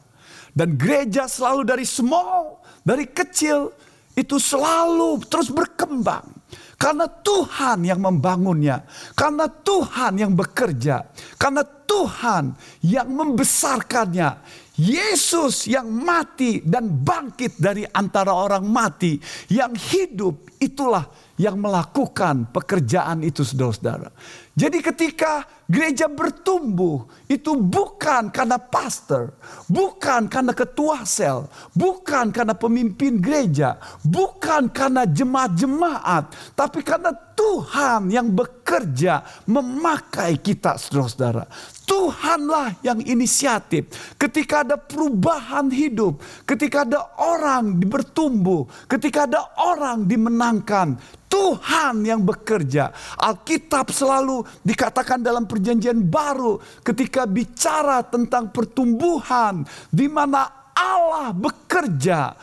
Dan 0.51 0.75
gereja 0.75 1.23
selalu 1.31 1.63
dari 1.63 1.85
small, 1.87 2.59
dari 2.83 3.07
kecil 3.07 3.71
itu 4.11 4.35
selalu 4.35 5.23
terus 5.23 5.47
berkembang. 5.47 6.35
Karena 6.75 7.07
Tuhan 7.07 7.87
yang 7.87 8.03
membangunnya, 8.03 8.83
karena 9.15 9.47
Tuhan 9.47 10.19
yang 10.19 10.35
bekerja, 10.35 11.07
karena 11.39 11.63
Tuhan 11.63 12.59
yang 12.83 13.07
membesarkannya. 13.07 14.59
Yesus 14.77 15.65
yang 15.65 15.89
mati 15.89 16.61
dan 16.61 17.01
bangkit 17.01 17.57
dari 17.57 17.81
antara 17.81 18.29
orang 18.29 18.61
mati, 18.61 19.17
yang 19.49 19.73
hidup 19.73 20.53
itulah 20.61 21.09
yang 21.37 21.61
melakukan 21.61 22.49
pekerjaan 22.49 23.21
itu 23.21 23.45
saudara-saudara. 23.45 24.09
Jadi 24.57 24.81
ketika 24.81 25.45
gereja 25.69 26.09
bertumbuh 26.09 27.05
itu 27.29 27.53
bukan 27.53 28.33
karena 28.33 28.57
pastor, 28.57 29.37
bukan 29.69 30.25
karena 30.25 30.49
ketua 30.49 31.05
sel, 31.05 31.45
bukan 31.77 32.33
karena 32.33 32.57
pemimpin 32.57 33.21
gereja, 33.21 33.77
bukan 34.01 34.65
karena 34.73 35.05
jemaat-jemaat, 35.05 36.57
tapi 36.57 36.81
karena 36.81 37.13
Tuhan 37.37 38.09
yang 38.09 38.33
bekerja 38.33 39.21
memakai 39.45 40.41
kita 40.41 40.81
saudara-saudara. 40.81 41.45
Tuhanlah 41.85 42.81
yang 42.81 42.97
inisiatif. 43.05 43.93
Ketika 44.17 44.65
ada 44.65 44.75
perubahan 44.75 45.69
hidup, 45.69 46.17
ketika 46.49 46.81
ada 46.81 47.13
orang 47.21 47.77
bertumbuh, 47.77 48.65
ketika 48.89 49.29
ada 49.29 49.53
orang 49.55 50.03
dimenangkan, 50.09 50.97
Tuhan 51.27 52.07
yang 52.07 52.23
bekerja. 52.23 52.95
Alkitab 53.19 53.91
selalu 53.91 54.46
dikatakan 54.63 55.21
dalam 55.21 55.45
perjanjian 55.45 56.01
baru 56.07 56.59
ketika 56.81 57.25
bicara 57.27 58.03
tentang 58.05 58.49
pertumbuhan 58.51 59.65
di 59.91 60.07
mana 60.07 60.71
Allah 60.77 61.33
bekerja 61.33 62.37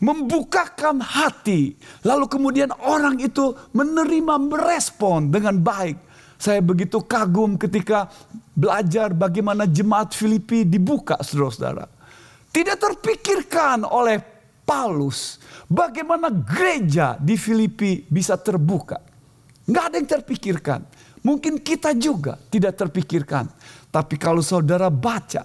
membukakan 0.00 1.04
hati 1.04 1.76
lalu 2.08 2.24
kemudian 2.26 2.72
orang 2.84 3.20
itu 3.20 3.52
menerima 3.76 4.34
merespon 4.40 5.28
dengan 5.28 5.60
baik. 5.60 6.08
Saya 6.40 6.64
begitu 6.64 7.04
kagum 7.04 7.60
ketika 7.60 8.08
belajar 8.56 9.12
bagaimana 9.12 9.68
jemaat 9.68 10.16
Filipi 10.16 10.64
dibuka 10.64 11.20
saudara-saudara. 11.20 11.84
Tidak 12.48 12.76
terpikirkan 12.80 13.84
oleh 13.84 14.24
Paulus 14.64 15.36
bagaimana 15.68 16.32
gereja 16.32 17.20
di 17.20 17.36
Filipi 17.36 18.08
bisa 18.08 18.40
terbuka. 18.40 19.02
Nggak 19.68 19.84
ada 19.84 19.96
yang 20.00 20.10
terpikirkan. 20.10 20.80
Mungkin 21.20 21.60
kita 21.60 21.92
juga 21.92 22.40
tidak 22.48 22.80
terpikirkan. 22.80 23.44
Tapi 23.92 24.16
kalau 24.16 24.40
saudara 24.40 24.88
baca, 24.88 25.44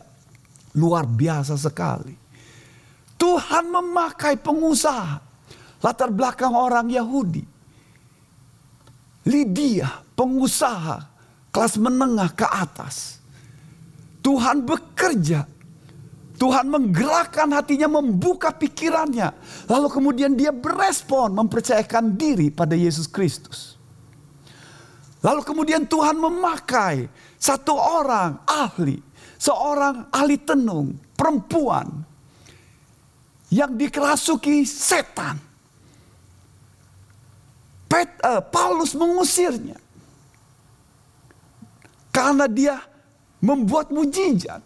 luar 0.75 1.03
biasa 1.03 1.60
sekali. 1.60 2.15
Tuhan 3.20 3.72
memakai 3.72 4.39
pengusaha. 4.39 5.20
Latar 5.84 6.10
belakang 6.12 6.55
orang 6.55 6.88
Yahudi. 6.88 7.44
Lydia 9.25 10.05
pengusaha 10.15 11.03
kelas 11.51 11.75
menengah 11.82 12.32
ke 12.32 12.48
atas. 12.48 13.20
Tuhan 14.24 14.63
bekerja. 14.63 15.48
Tuhan 16.36 16.67
menggerakkan 16.67 17.48
hatinya, 17.55 17.88
membuka 17.88 18.51
pikirannya. 18.51 19.32
Lalu 19.72 19.88
kemudian 19.88 20.36
dia 20.36 20.51
berespon, 20.51 21.32
mempercayakan 21.32 22.20
diri 22.20 22.51
pada 22.51 22.75
Yesus 22.75 23.08
Kristus. 23.08 23.75
Lalu 25.25 25.41
kemudian 25.41 25.89
Tuhan 25.89 26.22
memakai 26.22 27.10
satu 27.41 27.74
orang 27.74 28.46
ahli, 28.46 29.01
seorang 29.41 30.05
ahli 30.13 30.38
tenung, 30.38 30.94
perempuan 31.17 31.89
yang 33.50 33.74
dikerasuki 33.74 34.62
setan. 34.70 35.41
Pet, 37.89 38.22
uh, 38.22 38.38
Paulus 38.38 38.94
mengusirnya. 38.94 39.82
Karena 42.13 42.46
dia 42.46 42.77
membuat 43.41 43.89
mujizat. 43.89 44.62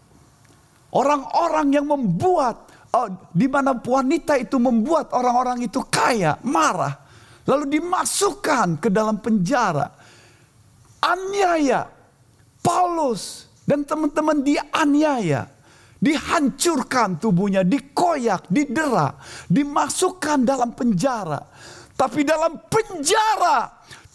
Orang-orang 0.92 1.72
yang 1.72 1.86
membuat, 1.88 2.68
oh, 2.92 3.08
di 3.32 3.48
mana 3.48 3.72
wanita 3.80 4.36
itu 4.36 4.60
membuat 4.60 5.08
orang-orang 5.16 5.64
itu 5.64 5.80
kaya, 5.88 6.36
marah. 6.44 7.00
Lalu 7.48 7.80
dimasukkan 7.80 8.76
ke 8.76 8.92
dalam 8.92 9.22
penjara. 9.24 9.99
Aniaya. 11.00 11.88
Paulus 12.60 13.48
dan 13.64 13.84
teman-teman 13.84 14.44
dianiaya. 14.44 15.48
Dihancurkan 16.00 17.20
tubuhnya, 17.20 17.60
dikoyak, 17.60 18.48
didera, 18.48 19.20
dimasukkan 19.52 20.48
dalam 20.48 20.72
penjara. 20.72 21.44
Tapi 21.92 22.24
dalam 22.24 22.56
penjara 22.72 23.68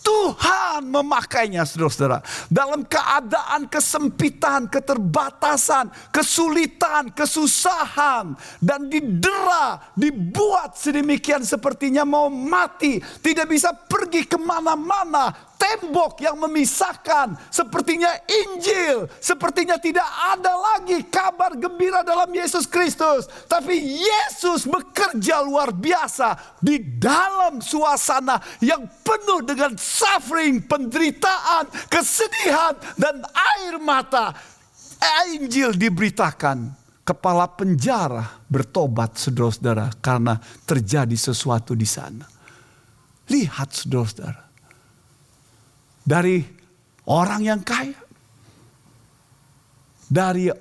Tuhan 0.06 0.86
memakainya 0.86 1.66
saudara-saudara. 1.66 2.22
Dalam 2.46 2.86
keadaan 2.86 3.66
kesempitan, 3.66 4.70
keterbatasan, 4.70 5.90
kesulitan, 6.14 7.10
kesusahan. 7.10 8.38
Dan 8.62 8.86
didera, 8.86 9.82
dibuat 9.98 10.78
sedemikian 10.78 11.42
sepertinya 11.42 12.06
mau 12.06 12.30
mati. 12.30 13.02
Tidak 13.02 13.50
bisa 13.50 13.74
pergi 13.74 14.30
ke 14.30 14.38
mana-mana 14.38 15.34
tembok 15.56 16.22
yang 16.22 16.38
memisahkan. 16.40 17.36
Sepertinya 17.50 18.12
Injil, 18.28 19.10
sepertinya 19.20 19.76
tidak 19.82 20.06
ada 20.06 20.54
lagi 20.54 21.02
kabar 21.08 21.58
gembira 21.58 22.06
dalam 22.06 22.30
Yesus 22.32 22.70
Kristus. 22.70 23.28
Tapi 23.50 23.76
Yesus 24.00 24.70
bekerja 24.70 25.42
luar 25.42 25.74
biasa 25.74 26.60
di 26.62 26.80
dalam 26.80 27.60
suasana 27.60 28.40
yang 28.62 28.86
penuh 29.02 29.42
dengan 29.44 29.74
suffering, 29.76 30.64
penderitaan, 30.64 31.68
kesedihan, 31.90 32.78
dan 32.96 33.26
air 33.34 33.82
mata. 33.82 34.36
Injil 35.36 35.76
diberitakan 35.76 36.72
kepala 37.06 37.46
penjara 37.52 38.42
bertobat 38.50 39.20
saudara-saudara 39.20 39.94
karena 40.02 40.40
terjadi 40.66 41.14
sesuatu 41.14 41.78
di 41.78 41.86
sana. 41.86 42.26
Lihat 43.30 43.70
saudara-saudara 43.74 44.45
dari 46.06 46.46
orang 47.10 47.42
yang 47.42 47.62
kaya, 47.66 47.98
dari 50.06 50.54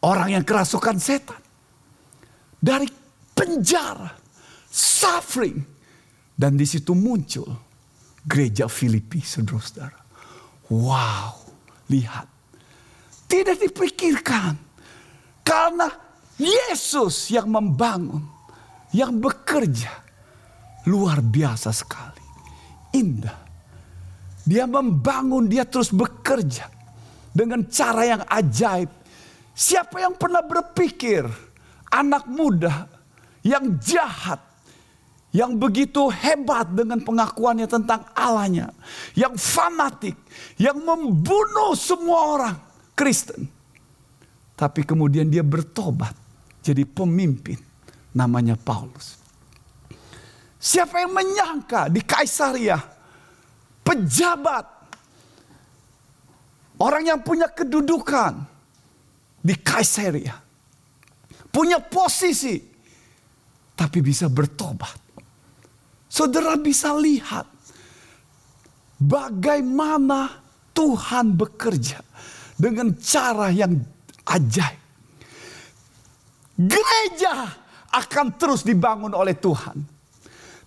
orang 0.00 0.40
yang 0.40 0.44
kerasukan 0.44 0.96
setan, 0.96 1.40
dari 2.56 2.88
penjara, 3.36 4.08
suffering, 4.72 5.60
dan 6.32 6.56
di 6.56 6.64
situ 6.64 6.96
muncul 6.96 7.46
gereja 8.24 8.66
Filipi, 8.66 9.20
saudara-saudara. 9.20 10.00
Wow, 10.72 11.46
lihat, 11.92 12.26
tidak 13.28 13.60
dipikirkan. 13.60 14.56
Karena 15.46 15.86
Yesus 16.40 17.30
yang 17.30 17.46
membangun, 17.52 18.26
yang 18.90 19.14
bekerja 19.22 19.92
luar 20.90 21.22
biasa 21.22 21.70
sekali, 21.70 22.24
indah 22.98 23.45
dia 24.46 24.62
membangun, 24.62 25.50
dia 25.50 25.66
terus 25.66 25.90
bekerja 25.90 26.70
dengan 27.34 27.66
cara 27.66 28.02
yang 28.06 28.22
ajaib. 28.30 28.86
Siapa 29.50 29.98
yang 29.98 30.14
pernah 30.14 30.46
berpikir 30.46 31.26
anak 31.90 32.30
muda 32.30 32.86
yang 33.42 33.74
jahat, 33.82 34.38
yang 35.34 35.58
begitu 35.58 36.06
hebat 36.14 36.70
dengan 36.70 37.02
pengakuannya 37.02 37.66
tentang 37.66 38.06
Allahnya, 38.14 38.70
yang 39.18 39.34
fanatik, 39.34 40.14
yang 40.62 40.78
membunuh 40.78 41.74
semua 41.74 42.38
orang 42.38 42.56
Kristen. 42.94 43.50
Tapi 44.54 44.86
kemudian 44.86 45.26
dia 45.26 45.42
bertobat 45.42 46.14
jadi 46.62 46.86
pemimpin 46.86 47.58
namanya 48.14 48.54
Paulus. 48.56 49.20
Siapa 50.56 51.04
yang 51.04 51.12
menyangka 51.12 51.92
di 51.92 52.00
Kaisaria 52.00 52.95
pejabat, 53.86 54.66
orang 56.82 57.06
yang 57.06 57.22
punya 57.22 57.46
kedudukan 57.46 58.42
di 59.38 59.54
Kaisaria, 59.62 60.34
punya 61.54 61.78
posisi, 61.78 62.58
tapi 63.78 64.02
bisa 64.02 64.26
bertobat. 64.26 64.98
Saudara 66.10 66.58
bisa 66.58 66.96
lihat 66.98 67.46
bagaimana 68.98 70.42
Tuhan 70.74 71.38
bekerja 71.38 72.02
dengan 72.58 72.90
cara 72.98 73.52
yang 73.54 73.76
ajaib. 74.26 74.82
Gereja 76.56 77.52
akan 77.92 78.26
terus 78.40 78.64
dibangun 78.64 79.12
oleh 79.12 79.36
Tuhan. 79.36 79.76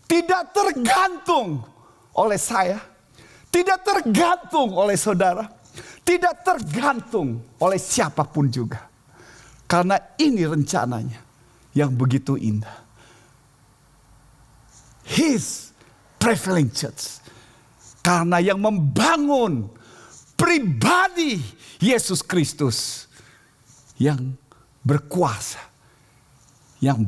Tidak 0.05 0.43
tergantung 0.53 1.61
oleh 2.13 2.37
saya, 2.37 2.77
tidak 3.49 3.81
tergantung 3.81 4.73
oleh 4.77 4.97
saudara. 4.97 5.45
Tidak 6.05 6.41
tergantung 6.41 7.37
oleh 7.61 7.77
siapa 7.77 8.25
pun 8.25 8.49
juga. 8.49 8.89
Karena 9.69 9.97
ini 10.17 10.41
rencananya 10.41 11.21
yang 11.77 11.93
begitu 11.93 12.33
indah. 12.33 12.81
His 15.05 15.69
preferences. 16.17 17.21
Karena 18.01 18.41
yang 18.41 18.57
membangun 18.57 19.69
pribadi 20.33 21.37
Yesus 21.77 22.25
Kristus 22.25 23.05
yang 24.01 24.33
berkuasa, 24.81 25.61
yang 26.81 27.05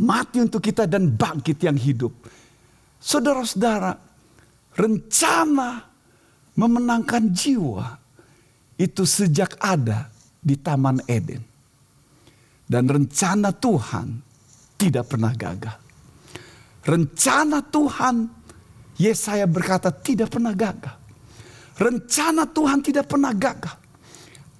mati 0.00 0.40
untuk 0.40 0.64
kita 0.64 0.88
dan 0.88 1.12
bangkit 1.12 1.60
yang 1.60 1.76
hidup. 1.76 2.14
Saudara-saudara, 2.96 4.09
rencana 4.76 5.90
memenangkan 6.54 7.30
jiwa 7.30 7.96
itu 8.80 9.04
sejak 9.04 9.60
ada 9.60 10.08
di 10.40 10.56
Taman 10.56 11.04
Eden. 11.04 11.44
Dan 12.70 12.86
rencana 12.86 13.50
Tuhan 13.50 14.22
tidak 14.78 15.10
pernah 15.10 15.34
gagal. 15.34 15.76
Rencana 16.86 17.60
Tuhan, 17.66 18.16
Yesaya 18.96 19.44
berkata 19.44 19.92
tidak 19.92 20.32
pernah 20.32 20.54
gagal. 20.56 20.96
Rencana 21.76 22.48
Tuhan 22.48 22.78
tidak 22.80 23.10
pernah 23.10 23.34
gagal. 23.34 23.76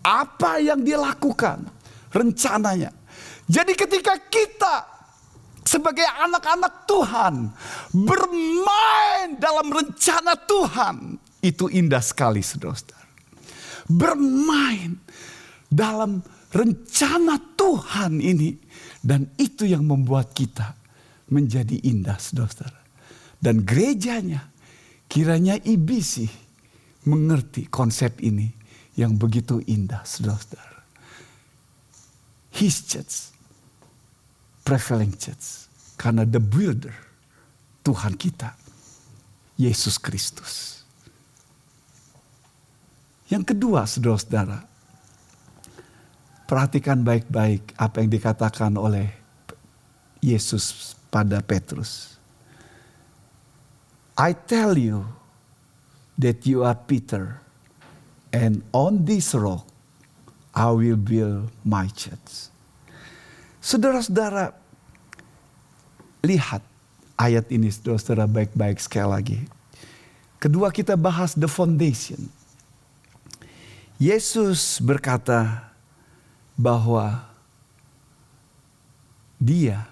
Apa 0.01 0.61
yang 0.61 0.81
dia 0.85 1.01
lakukan, 1.01 1.65
rencananya. 2.13 2.93
Jadi 3.47 3.73
ketika 3.77 4.17
kita 4.29 4.75
sebagai 5.65 6.05
anak-anak 6.05 6.89
Tuhan 6.89 7.35
bermain 7.93 9.29
dalam 9.39 9.69
rencana 9.69 10.35
Tuhan 10.35 10.97
itu 11.41 11.69
indah 11.73 12.05
sekali 12.05 12.45
saudara-saudara. 12.45 13.09
Bermain 13.91 15.01
dalam 15.67 16.23
rencana 16.53 17.39
Tuhan 17.57 18.19
ini 18.21 18.55
dan 19.01 19.31
itu 19.41 19.65
yang 19.65 19.87
membuat 19.87 20.37
kita 20.37 20.77
menjadi 21.31 21.79
indah 21.87 22.19
saudara-saudara. 22.21 22.81
Dan 23.41 23.65
gerejanya 23.65 24.53
kiranya 25.09 25.57
IBC 25.57 26.29
mengerti 27.09 27.67
konsep 27.73 28.21
ini 28.21 28.53
yang 29.01 29.17
begitu 29.17 29.65
indah 29.65 30.05
saudara-saudara. 30.05 30.85
His 32.51 32.85
church, 32.85 33.30
prevailing 34.71 35.11
church. 35.19 35.67
Karena 35.99 36.23
the 36.23 36.39
builder, 36.39 36.95
Tuhan 37.83 38.15
kita, 38.15 38.55
Yesus 39.59 39.99
Kristus. 39.99 40.87
Yang 43.27 43.55
kedua 43.55 43.83
saudara-saudara, 43.87 44.63
perhatikan 46.47 47.03
baik-baik 47.03 47.75
apa 47.75 47.99
yang 47.99 48.11
dikatakan 48.15 48.79
oleh 48.79 49.11
Yesus 50.23 50.95
pada 51.11 51.43
Petrus. 51.43 52.15
I 54.15 54.35
tell 54.35 54.79
you 54.79 55.07
that 56.19 56.47
you 56.47 56.63
are 56.63 56.79
Peter, 56.79 57.43
and 58.31 58.63
on 58.71 59.03
this 59.03 59.35
rock 59.35 59.67
I 60.55 60.71
will 60.75 60.99
build 60.99 61.51
my 61.63 61.87
church. 61.91 62.51
Saudara-saudara, 63.61 64.60
lihat 66.25 66.65
ayat 67.21 67.49
ini 67.53 67.69
saudara-saudara 67.69 68.25
baik-baik 68.25 68.81
sekali 68.81 69.09
lagi. 69.09 69.39
Kedua 70.41 70.73
kita 70.73 70.97
bahas 70.97 71.37
the 71.37 71.45
foundation. 71.45 72.33
Yesus 74.01 74.81
berkata 74.81 75.69
bahwa 76.57 77.29
dia 79.37 79.85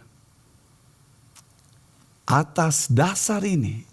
atas 2.25 2.89
dasar 2.89 3.45
ini 3.45 3.85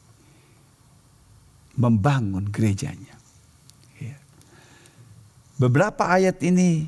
membangun 1.76 2.48
gerejanya. 2.48 3.20
Ya. 4.00 4.16
Beberapa 5.60 6.08
ayat 6.08 6.40
ini 6.40 6.88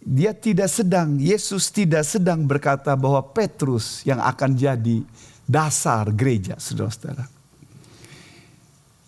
dia 0.00 0.32
tidak 0.32 0.72
sedang, 0.72 1.20
Yesus 1.20 1.68
tidak 1.68 2.08
sedang 2.08 2.48
berkata 2.48 2.96
bahwa 2.96 3.20
Petrus 3.20 4.00
yang 4.08 4.18
akan 4.20 4.56
jadi 4.56 5.04
dasar 5.44 6.08
gereja, 6.08 6.56
saudara-saudara. 6.56 7.28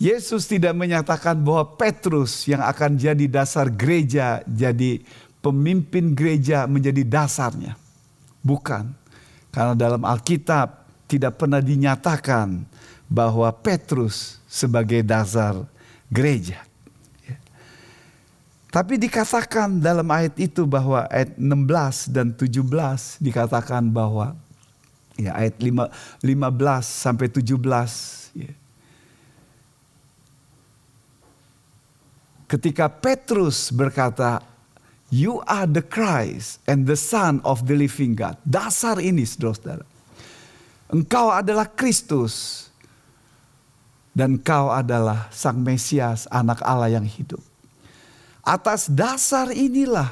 Yesus 0.02 0.50
tidak 0.50 0.74
menyatakan 0.74 1.38
bahwa 1.38 1.78
Petrus 1.78 2.44
yang 2.50 2.60
akan 2.60 2.98
jadi 2.98 3.24
dasar 3.30 3.70
gereja, 3.70 4.42
jadi 4.44 4.98
pemimpin 5.38 6.12
gereja 6.12 6.66
menjadi 6.66 7.06
dasarnya. 7.06 7.78
Bukan. 8.42 8.90
Karena 9.54 9.78
dalam 9.78 10.02
Alkitab 10.02 10.82
tidak 11.06 11.38
pernah 11.38 11.62
dinyatakan 11.62 12.66
bahwa 13.06 13.46
Petrus 13.54 14.42
sebagai 14.50 15.06
dasar 15.06 15.62
gereja. 16.10 16.71
Tapi 18.72 18.96
dikatakan 18.96 19.84
dalam 19.84 20.08
ayat 20.08 20.32
itu 20.40 20.64
bahwa 20.64 21.04
ayat 21.12 21.36
16 21.36 22.08
dan 22.08 22.32
17 22.32 23.20
dikatakan 23.20 23.92
bahwa 23.92 24.32
ya 25.20 25.36
ayat 25.36 25.60
5, 25.60 25.92
15 26.24 26.80
sampai 26.80 27.28
17 27.28 27.52
ya. 28.32 28.52
Ketika 32.48 32.88
Petrus 32.88 33.68
berkata, 33.68 34.40
You 35.12 35.44
are 35.44 35.68
the 35.68 35.84
Christ 35.84 36.64
and 36.64 36.88
the 36.88 36.96
Son 36.96 37.44
of 37.44 37.68
the 37.68 37.76
living 37.76 38.16
God. 38.16 38.40
Dasar 38.48 38.96
ini 39.04 39.28
saudara-saudara. 39.28 39.84
Engkau 40.88 41.28
adalah 41.28 41.68
Kristus 41.68 42.68
dan 44.16 44.40
kau 44.40 44.72
adalah 44.72 45.28
sang 45.28 45.60
Mesias, 45.60 46.24
anak 46.32 46.64
Allah 46.64 46.96
yang 46.96 47.04
hidup. 47.04 47.51
Atas 48.42 48.90
dasar 48.90 49.54
inilah 49.54 50.10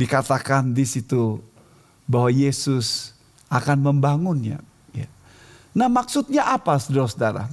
dikatakan 0.00 0.72
di 0.72 0.88
situ 0.88 1.44
bahwa 2.08 2.32
Yesus 2.32 3.12
akan 3.52 3.92
membangunnya. 3.92 4.64
Ya. 4.96 5.08
Nah 5.76 5.88
maksudnya 5.92 6.48
apa 6.56 6.80
saudara-saudara? 6.80 7.52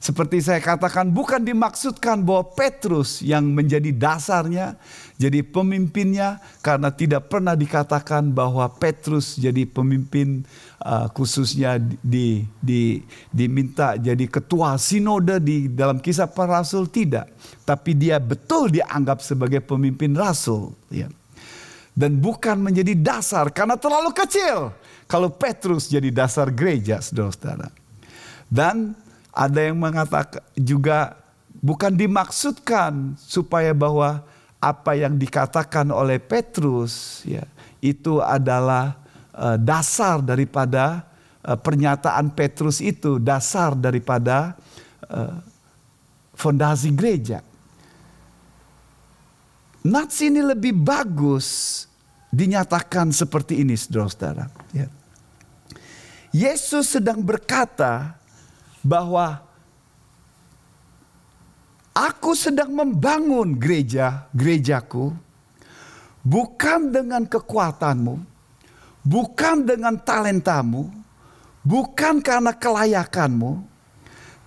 Seperti 0.00 0.40
saya 0.40 0.64
katakan 0.64 1.12
bukan 1.12 1.44
dimaksudkan 1.44 2.24
bahwa 2.24 2.56
Petrus 2.56 3.20
yang 3.20 3.44
menjadi 3.52 3.92
dasarnya, 3.92 4.80
jadi 5.20 5.44
pemimpinnya 5.44 6.40
karena 6.64 6.88
tidak 6.88 7.28
pernah 7.28 7.52
dikatakan 7.52 8.32
bahwa 8.32 8.64
Petrus 8.80 9.36
jadi 9.36 9.68
pemimpin 9.68 10.48
uh, 10.80 11.04
khususnya 11.12 11.76
di, 12.00 12.48
di, 12.64 13.04
diminta 13.28 14.00
jadi 14.00 14.24
ketua 14.24 14.80
sinode 14.80 15.36
di 15.36 15.68
dalam 15.68 16.00
kisah 16.00 16.32
para 16.32 16.64
rasul 16.64 16.88
tidak, 16.88 17.28
tapi 17.68 17.92
dia 17.92 18.16
betul 18.16 18.72
dianggap 18.72 19.20
sebagai 19.20 19.60
pemimpin 19.60 20.16
rasul 20.16 20.72
ya. 20.88 21.12
Dan 21.92 22.16
bukan 22.16 22.56
menjadi 22.56 22.96
dasar 22.96 23.52
karena 23.52 23.76
terlalu 23.76 24.16
kecil 24.16 24.72
kalau 25.04 25.28
Petrus 25.28 25.92
jadi 25.92 26.08
dasar 26.08 26.48
gereja 26.48 27.04
saudara-saudara. 27.04 27.68
Dan 28.48 28.96
ada 29.30 29.60
yang 29.62 29.78
mengatakan 29.78 30.42
juga 30.58 31.16
bukan 31.62 31.94
dimaksudkan 31.94 33.14
supaya 33.18 33.70
bahwa 33.70 34.22
apa 34.60 34.92
yang 34.92 35.16
dikatakan 35.16 35.88
oleh 35.88 36.20
Petrus 36.20 37.24
ya 37.24 37.48
itu 37.80 38.20
adalah 38.20 39.00
uh, 39.32 39.56
dasar 39.56 40.20
daripada 40.20 41.08
uh, 41.40 41.56
pernyataan 41.56 42.28
Petrus 42.36 42.84
itu 42.84 43.16
dasar 43.16 43.72
daripada 43.72 44.54
uh, 45.08 45.40
fondasi 46.36 46.92
gereja. 46.92 47.40
Nats 49.80 50.20
ini 50.20 50.44
lebih 50.44 50.76
bagus 50.76 51.88
dinyatakan 52.28 53.16
seperti 53.16 53.64
ini 53.64 53.72
saudara-saudara. 53.80 54.52
Ya. 54.76 54.92
Yesus 56.30 56.94
sedang 56.94 57.24
berkata 57.24 58.19
bahwa 58.80 59.40
aku 61.92 62.32
sedang 62.32 62.72
membangun 62.72 63.56
gereja, 63.56 64.28
gerejaku 64.32 65.12
bukan 66.24 66.92
dengan 66.92 67.24
kekuatanmu, 67.24 68.20
bukan 69.04 69.56
dengan 69.64 69.96
talentamu, 69.96 70.92
bukan 71.64 72.20
karena 72.20 72.52
kelayakanmu, 72.52 73.64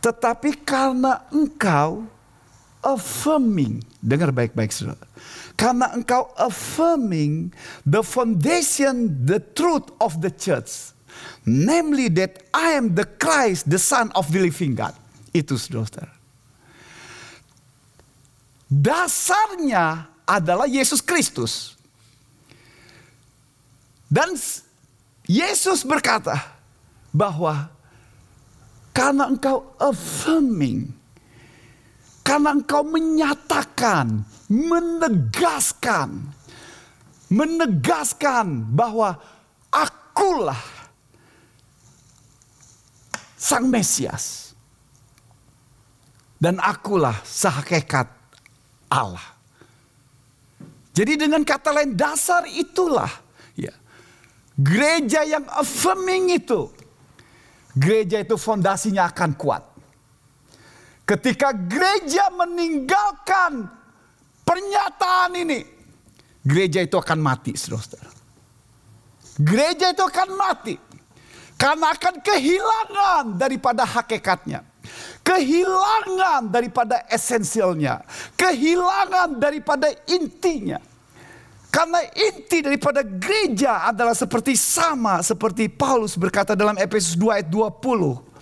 tetapi 0.02 0.62
karena 0.62 1.26
engkau 1.34 2.06
affirming. 2.84 3.82
Dengar 4.04 4.36
baik-baik 4.36 4.70
saudara. 4.76 5.08
Karena 5.56 5.96
engkau 5.96 6.28
affirming 6.36 7.56
the 7.88 8.04
foundation, 8.04 9.16
the 9.24 9.40
truth 9.40 9.88
of 10.04 10.20
the 10.20 10.30
church. 10.30 10.93
Namely 11.44 12.08
that 12.16 12.40
I 12.56 12.80
am 12.80 12.96
the 12.96 13.04
Christ, 13.04 13.68
the 13.68 13.80
Son 13.80 14.12
of 14.16 14.32
the 14.32 14.40
living 14.40 14.80
God. 14.80 14.96
Itu 15.36 15.60
saudara. 15.60 16.12
Dasarnya 18.72 20.08
adalah 20.24 20.66
Yesus 20.66 21.04
Kristus. 21.04 21.76
Dan 24.08 24.38
Yesus 25.28 25.84
berkata 25.84 26.38
bahwa 27.12 27.68
karena 28.94 29.26
engkau 29.28 29.74
affirming, 29.82 30.94
karena 32.22 32.56
engkau 32.56 32.86
menyatakan, 32.86 34.22
menegaskan, 34.48 36.30
menegaskan 37.34 38.70
bahwa 38.70 39.18
akulah 39.74 40.73
Sang 43.44 43.68
Mesias. 43.68 44.56
Dan 46.40 46.64
akulah 46.64 47.20
sehakikat 47.28 48.08
Allah. 48.88 49.28
Jadi 50.96 51.28
dengan 51.28 51.44
kata 51.44 51.76
lain 51.76 51.92
dasar 51.92 52.48
itulah 52.48 53.12
ya. 53.60 53.76
Gereja 54.56 55.28
yang 55.28 55.44
affirming 55.52 56.40
itu. 56.40 56.72
Gereja 57.76 58.24
itu 58.24 58.40
fondasinya 58.40 59.12
akan 59.12 59.36
kuat. 59.36 59.64
Ketika 61.04 61.52
gereja 61.52 62.32
meninggalkan 62.32 63.68
pernyataan 64.46 65.32
ini, 65.36 65.60
gereja 66.46 66.80
itu 66.80 66.96
akan 66.96 67.20
mati, 67.20 67.58
saudara. 67.60 68.08
Gereja 69.36 69.92
itu 69.92 70.04
akan 70.06 70.30
mati. 70.38 70.76
Karena 71.64 71.96
akan 71.96 72.20
kehilangan 72.20 73.40
daripada 73.40 73.88
hakikatnya. 73.88 74.68
Kehilangan 75.24 76.52
daripada 76.52 77.08
esensialnya. 77.08 78.04
Kehilangan 78.36 79.40
daripada 79.40 79.88
intinya. 80.12 80.84
Karena 81.72 82.04
inti 82.20 82.60
daripada 82.60 83.00
gereja 83.00 83.88
adalah 83.88 84.12
seperti 84.12 84.60
sama 84.60 85.24
seperti 85.24 85.72
Paulus 85.72 86.20
berkata 86.20 86.52
dalam 86.52 86.76
Efesus 86.76 87.16
2 87.16 87.40
ayat 87.40 87.48
20. 87.48 88.33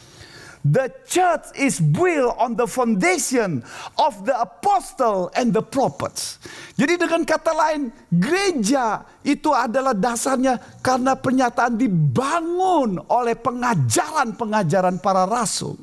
The 0.61 0.93
church 1.09 1.57
is 1.57 1.81
built 1.81 2.37
on 2.37 2.53
the 2.53 2.69
foundation 2.69 3.65
of 3.97 4.13
the 4.29 4.37
apostle 4.37 5.33
and 5.33 5.49
the 5.49 5.65
prophets. 5.65 6.37
Jadi 6.77 7.01
dengan 7.01 7.25
kata 7.25 7.49
lain, 7.49 7.89
gereja 8.13 9.01
itu 9.25 9.49
adalah 9.49 9.97
dasarnya 9.97 10.61
karena 10.85 11.17
pernyataan 11.17 11.81
dibangun 11.81 13.01
oleh 13.09 13.33
pengajaran-pengajaran 13.41 15.01
para 15.01 15.25
rasul. 15.25 15.81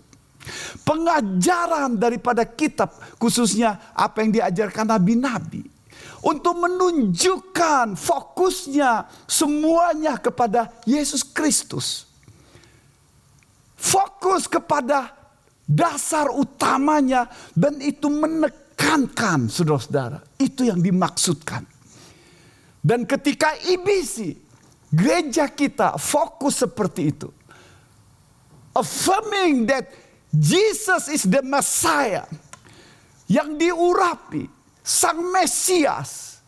Pengajaran 0.86 1.98
daripada 1.98 2.46
kitab, 2.46 2.94
khususnya 3.18 3.92
apa 3.98 4.22
yang 4.22 4.30
diajarkan 4.30 4.94
nabi-nabi. 4.94 5.66
Untuk 6.22 6.54
menunjukkan 6.54 7.98
fokusnya 7.98 9.06
semuanya 9.26 10.18
kepada 10.18 10.70
Yesus 10.86 11.22
Kristus 11.22 12.07
fokus 13.78 14.50
kepada 14.50 15.14
dasar 15.62 16.34
utamanya 16.34 17.30
dan 17.54 17.78
itu 17.78 18.10
menekankan 18.10 19.46
saudara-saudara. 19.46 20.18
Itu 20.34 20.66
yang 20.66 20.82
dimaksudkan. 20.82 21.62
Dan 22.82 23.06
ketika 23.06 23.54
IBC, 23.54 24.34
gereja 24.90 25.46
kita 25.46 25.94
fokus 26.00 26.66
seperti 26.66 27.14
itu. 27.14 27.30
Affirming 28.74 29.66
that 29.70 29.86
Jesus 30.34 31.10
is 31.10 31.22
the 31.26 31.42
Messiah. 31.42 32.26
Yang 33.28 33.60
diurapi, 33.60 34.44
Sang 34.80 35.20
Mesias. 35.20 36.40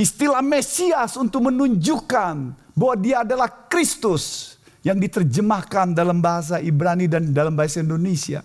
Istilah 0.00 0.42
Mesias 0.42 1.14
untuk 1.14 1.52
menunjukkan 1.52 2.34
bahwa 2.74 2.94
dia 2.98 3.22
adalah 3.22 3.46
Kristus 3.68 4.56
yang 4.80 4.96
diterjemahkan 4.96 5.92
dalam 5.92 6.24
bahasa 6.24 6.56
Ibrani 6.60 7.04
dan 7.08 7.32
dalam 7.32 7.52
bahasa 7.52 7.84
Indonesia. 7.84 8.40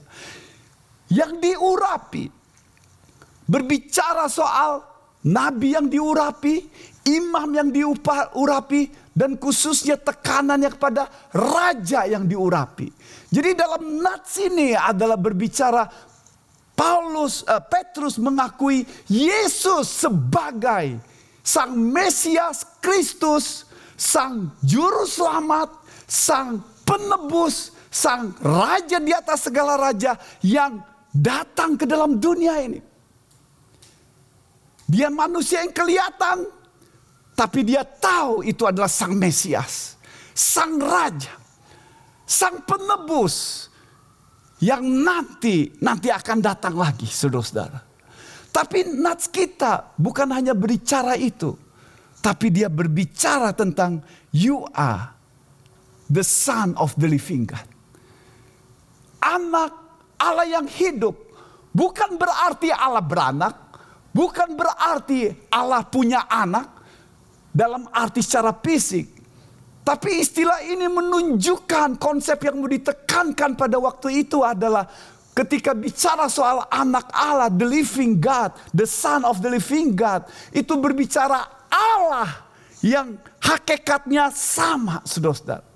Yang 1.07 1.31
diurapi. 1.39 2.25
Berbicara 3.45 4.25
soal 4.25 4.81
nabi 5.25 5.77
yang 5.77 5.85
diurapi, 5.85 6.65
imam 7.05 7.49
yang 7.53 7.69
diurapi, 7.69 8.89
dan 9.15 9.37
khususnya 9.37 9.95
tekanannya 9.95 10.73
kepada 10.73 11.07
raja 11.31 12.09
yang 12.09 12.25
diurapi. 12.25 12.89
Jadi 13.29 13.49
dalam 13.55 14.01
nats 14.01 14.41
ini 14.41 14.73
adalah 14.73 15.15
berbicara 15.15 15.87
Paulus 16.75 17.47
uh, 17.47 17.63
Petrus 17.63 18.19
mengakui 18.19 18.83
Yesus 19.07 19.87
sebagai 19.87 20.99
sang 21.39 21.71
Mesias 21.77 22.67
Kristus, 22.83 23.63
sang 23.95 24.51
juru 24.59 25.07
selamat, 25.07 25.71
sang 26.05 26.61
penebus, 26.85 27.73
sang 27.89 28.33
raja 28.41 29.01
di 29.01 29.11
atas 29.11 29.49
segala 29.49 29.77
raja 29.77 30.13
yang 30.45 30.79
datang 31.09 31.73
ke 31.75 31.85
dalam 31.89 32.21
dunia 32.21 32.61
ini. 32.61 32.79
Dia 34.85 35.09
manusia 35.09 35.65
yang 35.65 35.73
kelihatan, 35.73 36.45
tapi 37.33 37.65
dia 37.65 37.81
tahu 37.81 38.45
itu 38.45 38.69
adalah 38.69 38.91
sang 38.91 39.17
Mesias, 39.17 39.97
sang 40.29 40.77
raja, 40.77 41.33
sang 42.21 42.61
penebus 42.61 43.67
yang 44.61 44.85
nanti 44.85 45.73
nanti 45.81 46.13
akan 46.13 46.37
datang 46.37 46.77
lagi, 46.77 47.09
saudara-saudara. 47.09 47.81
Tapi 48.53 48.87
nats 48.87 49.27
kita 49.27 49.97
bukan 49.97 50.29
hanya 50.31 50.53
berbicara 50.53 51.17
itu, 51.17 51.57
tapi 52.21 52.53
dia 52.53 52.69
berbicara 52.69 53.51
tentang 53.57 54.05
you 54.29 54.63
are 54.71 55.14
the 56.09 56.23
son 56.23 56.77
of 56.77 56.93
the 56.97 57.09
living 57.09 57.49
God. 57.49 57.67
Anak 59.21 59.73
Allah 60.21 60.45
yang 60.45 60.69
hidup 60.69 61.17
bukan 61.73 62.15
berarti 62.15 62.69
Allah 62.69 63.01
beranak, 63.01 63.55
bukan 64.13 64.53
berarti 64.53 65.33
Allah 65.49 65.81
punya 65.85 66.29
anak 66.29 66.69
dalam 67.49 67.89
arti 67.89 68.21
secara 68.21 68.53
fisik. 68.53 69.11
Tapi 69.85 70.17
istilah 70.17 70.65
ini 70.65 70.89
menunjukkan 70.89 72.01
konsep 72.01 72.41
yang 72.41 72.57
mau 72.57 72.65
ditekankan 72.65 73.53
pada 73.53 73.77
waktu 73.77 74.25
itu 74.25 74.41
adalah 74.41 74.89
ketika 75.37 75.77
bicara 75.77 76.25
soal 76.25 76.65
anak 76.73 77.05
Allah, 77.13 77.53
the 77.53 77.69
living 77.69 78.17
God, 78.17 78.49
the 78.73 78.89
son 78.89 79.21
of 79.21 79.45
the 79.45 79.49
living 79.53 79.93
God, 79.93 80.25
itu 80.49 80.73
berbicara 80.73 81.69
Allah 81.69 82.49
yang 82.81 83.13
hakikatnya 83.45 84.33
sama, 84.33 85.05
saudara-saudara 85.05 85.74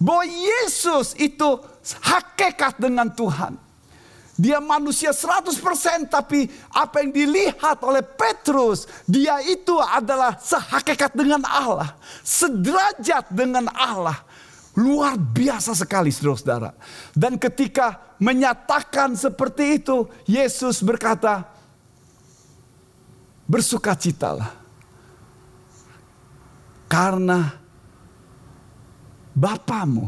bahwa 0.00 0.24
Yesus 0.24 1.12
itu 1.20 1.60
hakikat 2.00 2.80
dengan 2.80 3.12
Tuhan. 3.12 3.60
Dia 4.40 4.56
manusia 4.56 5.12
100% 5.12 5.52
tapi 6.08 6.48
apa 6.72 7.04
yang 7.04 7.12
dilihat 7.12 7.84
oleh 7.84 8.00
Petrus, 8.00 8.88
dia 9.04 9.36
itu 9.44 9.76
adalah 9.76 10.40
sehakikat 10.40 11.12
dengan 11.12 11.44
Allah, 11.44 11.92
sederajat 12.24 13.28
dengan 13.28 13.68
Allah. 13.76 14.16
Luar 14.80 15.20
biasa 15.20 15.76
sekali 15.76 16.08
saudara-saudara. 16.08 16.72
Dan 17.12 17.36
ketika 17.36 18.16
menyatakan 18.16 19.12
seperti 19.12 19.76
itu, 19.76 20.08
Yesus 20.24 20.80
berkata, 20.80 21.44
bersukacitalah. 23.44 24.56
Karena 26.88 27.59
Bapamu 29.40 30.04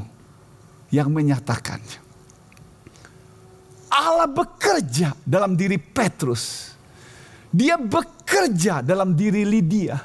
yang 0.92 1.08
menyatakannya. 1.08 2.04
Allah 3.92 4.28
bekerja 4.28 5.16
dalam 5.24 5.56
diri 5.56 5.80
Petrus. 5.80 6.76
Dia 7.52 7.80
bekerja 7.80 8.84
dalam 8.84 9.16
diri 9.16 9.44
Lydia. 9.48 9.96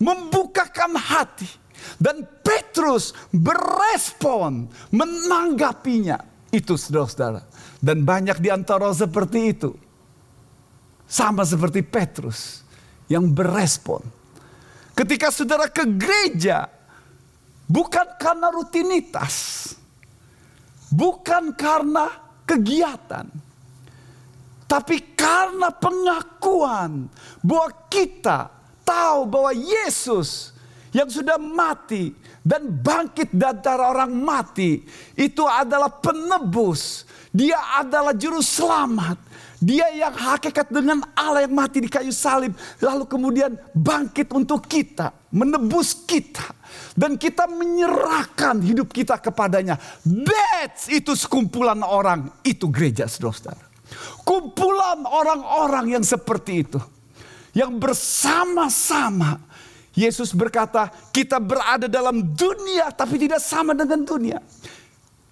Membukakan 0.00 0.96
hati. 0.96 1.48
Dan 1.96 2.24
Petrus 2.44 3.12
berespon 3.32 4.68
menanggapinya. 4.92 6.20
Itu 6.52 6.76
saudara-saudara. 6.76 7.44
Dan 7.80 8.04
banyak 8.04 8.40
di 8.40 8.48
antara 8.52 8.92
seperti 8.92 9.40
itu. 9.52 9.72
Sama 11.08 11.44
seperti 11.44 11.80
Petrus 11.84 12.60
yang 13.08 13.28
berespon. 13.32 14.04
Ketika 14.92 15.28
saudara 15.32 15.68
ke 15.68 15.84
gereja, 15.84 16.68
Bukan 17.66 18.14
karena 18.16 18.48
rutinitas. 18.54 19.34
Bukan 20.90 21.52
karena 21.58 22.06
kegiatan. 22.46 23.26
Tapi 24.66 25.14
karena 25.14 25.70
pengakuan 25.70 27.06
bahwa 27.42 27.70
kita 27.86 28.50
tahu 28.82 29.26
bahwa 29.26 29.54
Yesus 29.54 30.54
yang 30.94 31.10
sudah 31.10 31.38
mati 31.38 32.14
dan 32.46 32.70
bangkit 32.70 33.34
dari 33.34 33.82
orang 33.82 34.14
mati 34.14 34.82
itu 35.18 35.42
adalah 35.46 35.90
penebus. 35.90 37.06
Dia 37.34 37.82
adalah 37.82 38.14
juru 38.14 38.38
selamat. 38.38 39.25
Dia 39.66 39.90
yang 39.90 40.14
hakikat 40.14 40.70
dengan 40.70 41.02
Allah 41.18 41.42
yang 41.42 41.50
mati 41.58 41.82
di 41.82 41.90
kayu 41.90 42.14
salib. 42.14 42.54
Lalu 42.78 43.02
kemudian 43.10 43.58
bangkit 43.74 44.30
untuk 44.30 44.70
kita. 44.70 45.10
Menebus 45.34 46.06
kita. 46.06 46.54
Dan 46.94 47.18
kita 47.18 47.50
menyerahkan 47.50 48.62
hidup 48.62 48.94
kita 48.94 49.18
kepadanya. 49.18 49.74
That's 50.06 50.86
itu 50.86 51.18
sekumpulan 51.18 51.82
orang. 51.82 52.30
Itu 52.46 52.70
gereja 52.70 53.10
saudara 53.10 53.58
Kumpulan 54.22 55.02
orang-orang 55.02 55.98
yang 55.98 56.04
seperti 56.06 56.62
itu. 56.62 56.78
Yang 57.50 57.74
bersama-sama. 57.82 59.42
Yesus 59.98 60.30
berkata 60.30 60.92
kita 61.10 61.42
berada 61.42 61.90
dalam 61.90 62.22
dunia 62.22 62.92
tapi 62.94 63.18
tidak 63.18 63.42
sama 63.42 63.74
dengan 63.74 64.06
dunia. 64.06 64.38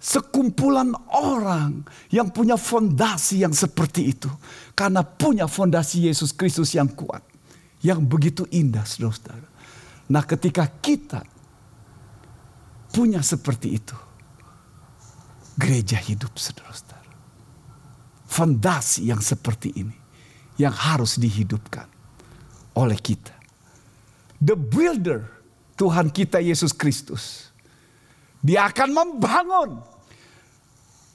Sekumpulan 0.05 0.93
orang 1.17 1.81
yang 2.13 2.29
punya 2.29 2.61
fondasi 2.61 3.41
yang 3.41 3.57
seperti 3.57 4.13
itu. 4.13 4.29
Karena 4.77 5.01
punya 5.01 5.49
fondasi 5.49 6.05
Yesus 6.05 6.37
Kristus 6.37 6.77
yang 6.77 6.93
kuat. 6.93 7.25
Yang 7.81 8.05
begitu 8.05 8.43
indah 8.53 8.85
saudara-saudara. 8.85 9.49
Nah 10.13 10.21
ketika 10.29 10.69
kita 10.69 11.25
punya 12.93 13.25
seperti 13.25 13.81
itu. 13.81 13.97
Gereja 15.57 15.97
hidup 15.97 16.37
saudara-saudara. 16.37 17.09
Fondasi 18.29 19.09
yang 19.09 19.25
seperti 19.25 19.73
ini. 19.73 19.97
Yang 20.61 20.75
harus 20.85 21.13
dihidupkan 21.17 21.89
oleh 22.77 23.01
kita. 23.01 23.33
The 24.37 24.53
builder 24.53 25.33
Tuhan 25.81 26.13
kita 26.13 26.45
Yesus 26.45 26.77
Kristus. 26.77 27.49
Dia 28.45 28.69
akan 28.69 28.93
membangun. 28.93 29.94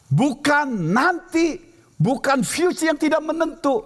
Bukan 0.09 0.89
nanti, 0.89 1.61
bukan 2.01 2.41
future 2.41 2.89
yang 2.89 2.97
tidak 2.97 3.21
menentu. 3.21 3.85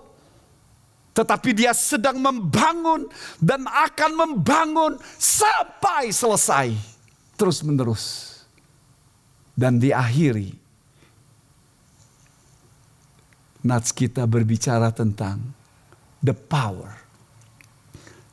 Tetapi 1.13 1.49
dia 1.53 1.75
sedang 1.77 2.17
membangun 2.17 3.05
dan 3.37 3.69
akan 3.69 4.11
membangun 4.17 4.91
sampai 5.19 6.09
selesai. 6.09 6.73
Terus 7.37 7.61
menerus. 7.61 8.03
Dan 9.53 9.77
diakhiri. 9.77 10.57
Nats 13.61 13.93
kita 13.93 14.25
berbicara 14.25 14.89
tentang 14.89 15.53
the 16.25 16.33
power. 16.33 16.97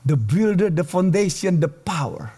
The 0.00 0.16
builder, 0.16 0.72
the 0.72 0.87
foundation, 0.87 1.61
the 1.61 1.68
power. 1.68 2.33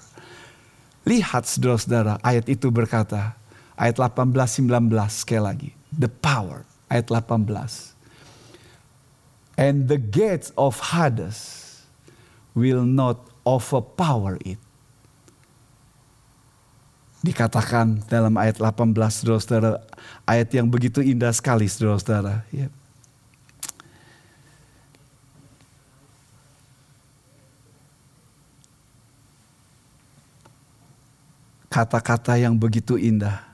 Lihat 1.06 1.46
saudara-saudara 1.46 2.18
ayat 2.18 2.50
itu 2.50 2.66
berkata. 2.74 3.38
Ayat 3.76 3.96
18-19 3.98 4.68
sekali 5.11 5.42
lagi. 5.42 5.70
The 5.92 6.08
power. 6.08 6.64
Ayat 6.92 7.08
18. 7.08 7.48
And 9.56 9.88
the 9.88 10.00
gates 10.00 10.52
of 10.56 10.80
Hades 10.80 11.62
will 12.56 12.85
not 12.85 13.20
overpower 13.44 14.40
it. 14.44 14.61
Dikatakan 17.22 18.02
dalam 18.11 18.35
ayat 18.35 18.58
18 18.58 18.90
saudara-saudara. 18.98 19.78
Ayat 20.26 20.50
yang 20.58 20.66
begitu 20.66 20.98
indah 20.98 21.30
sekali 21.30 21.70
saudara-saudara. 21.70 22.42
Ya. 22.50 22.66
Kata-kata 31.70 32.37
yang 32.37 32.58
begitu 32.58 32.98
indah. 32.98 33.51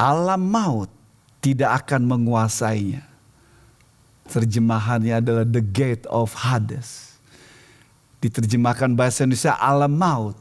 Alam 0.00 0.48
maut 0.48 0.88
tidak 1.44 1.84
akan 1.84 2.08
menguasainya. 2.08 3.04
Terjemahannya 4.32 5.20
adalah 5.20 5.44
the 5.44 5.60
gate 5.60 6.08
of 6.08 6.32
Hades. 6.32 7.20
Diterjemahkan 8.24 8.96
bahasa 8.96 9.28
Indonesia 9.28 9.60
alam 9.60 9.92
maut. 9.92 10.40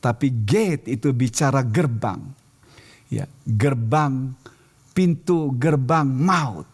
Tapi 0.00 0.32
gate 0.32 0.88
itu 0.88 1.12
bicara 1.12 1.60
gerbang. 1.60 2.20
Ya, 3.12 3.28
gerbang, 3.44 4.32
pintu 4.96 5.52
gerbang 5.52 6.08
maut. 6.08 6.64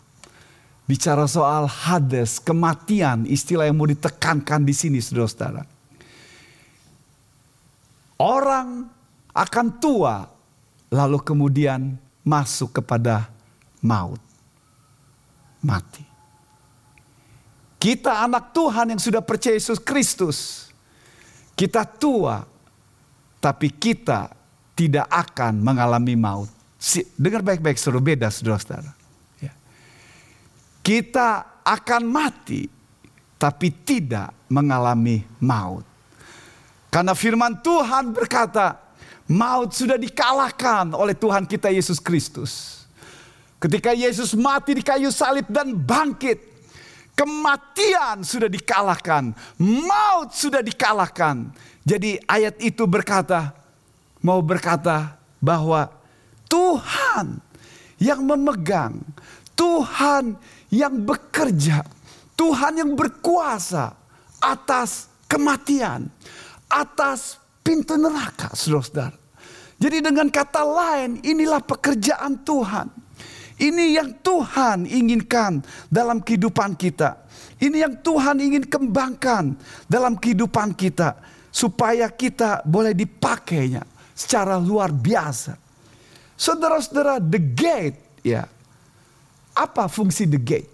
Bicara 0.86 1.26
soal 1.26 1.66
Hades, 1.66 2.38
kematian, 2.38 3.26
istilah 3.26 3.66
yang 3.66 3.78
mau 3.78 3.90
ditekankan 3.90 4.62
di 4.62 4.74
sini 4.74 4.98
saudara-saudara. 5.02 5.62
Orang 8.22 8.90
akan 9.30 9.66
tua, 9.78 10.26
lalu 10.90 11.18
kemudian 11.22 12.09
masuk 12.24 12.80
kepada 12.80 13.28
maut. 13.80 14.20
Mati. 15.60 16.04
Kita 17.80 18.24
anak 18.24 18.52
Tuhan 18.52 18.92
yang 18.92 19.00
sudah 19.00 19.24
percaya 19.24 19.56
Yesus 19.56 19.80
Kristus. 19.80 20.68
Kita 21.56 21.84
tua, 21.84 22.44
tapi 23.40 23.72
kita 23.72 24.32
tidak 24.76 25.08
akan 25.08 25.60
mengalami 25.60 26.16
maut. 26.16 26.48
Dengar 27.16 27.44
baik-baik 27.44 27.76
seru 27.76 28.00
beda 28.00 28.32
saudara-saudara. 28.32 28.92
Ya. 29.40 29.52
Kita 30.80 31.60
akan 31.60 32.02
mati, 32.08 32.64
tapi 33.36 33.68
tidak 33.84 34.32
mengalami 34.48 35.20
maut. 35.44 35.84
Karena 36.88 37.12
firman 37.12 37.60
Tuhan 37.60 38.12
berkata, 38.16 38.89
maut 39.30 39.70
sudah 39.70 39.94
dikalahkan 39.94 40.90
oleh 40.90 41.14
Tuhan 41.14 41.46
kita 41.46 41.70
Yesus 41.70 42.02
Kristus. 42.02 42.82
Ketika 43.62 43.94
Yesus 43.94 44.34
mati 44.34 44.74
di 44.74 44.82
kayu 44.82 45.14
salib 45.14 45.46
dan 45.46 45.70
bangkit, 45.70 46.42
kematian 47.14 48.26
sudah 48.26 48.50
dikalahkan, 48.50 49.30
maut 49.62 50.34
sudah 50.34 50.64
dikalahkan. 50.64 51.54
Jadi 51.86 52.18
ayat 52.26 52.58
itu 52.58 52.88
berkata, 52.90 53.54
mau 54.24 54.42
berkata 54.42 55.14
bahwa 55.38 55.92
Tuhan 56.50 57.38
yang 58.00 58.24
memegang, 58.24 58.98
Tuhan 59.54 60.40
yang 60.72 61.04
bekerja, 61.04 61.84
Tuhan 62.34 62.80
yang 62.80 62.96
berkuasa 62.96 63.92
atas 64.40 65.12
kematian, 65.28 66.08
atas 66.72 67.36
pintu 67.60 68.00
neraka, 68.00 68.56
saudara-saudara. 68.56 69.19
Jadi 69.80 70.04
dengan 70.04 70.28
kata 70.28 70.60
lain, 70.60 71.24
inilah 71.24 71.64
pekerjaan 71.64 72.44
Tuhan. 72.44 72.92
Ini 73.56 73.96
yang 73.96 74.12
Tuhan 74.20 74.84
inginkan 74.84 75.64
dalam 75.88 76.20
kehidupan 76.20 76.76
kita. 76.76 77.24
Ini 77.56 77.88
yang 77.88 77.94
Tuhan 78.04 78.40
ingin 78.40 78.64
kembangkan 78.68 79.56
dalam 79.88 80.20
kehidupan 80.20 80.76
kita. 80.76 81.16
Supaya 81.48 82.12
kita 82.12 82.62
boleh 82.62 82.92
dipakainya 82.92 83.82
secara 84.12 84.60
luar 84.60 84.92
biasa. 84.92 85.56
Saudara-saudara, 86.36 87.16
the 87.16 87.40
gate 87.40 88.20
ya. 88.20 88.44
Apa 89.56 89.88
fungsi 89.88 90.28
the 90.28 90.40
gate? 90.40 90.68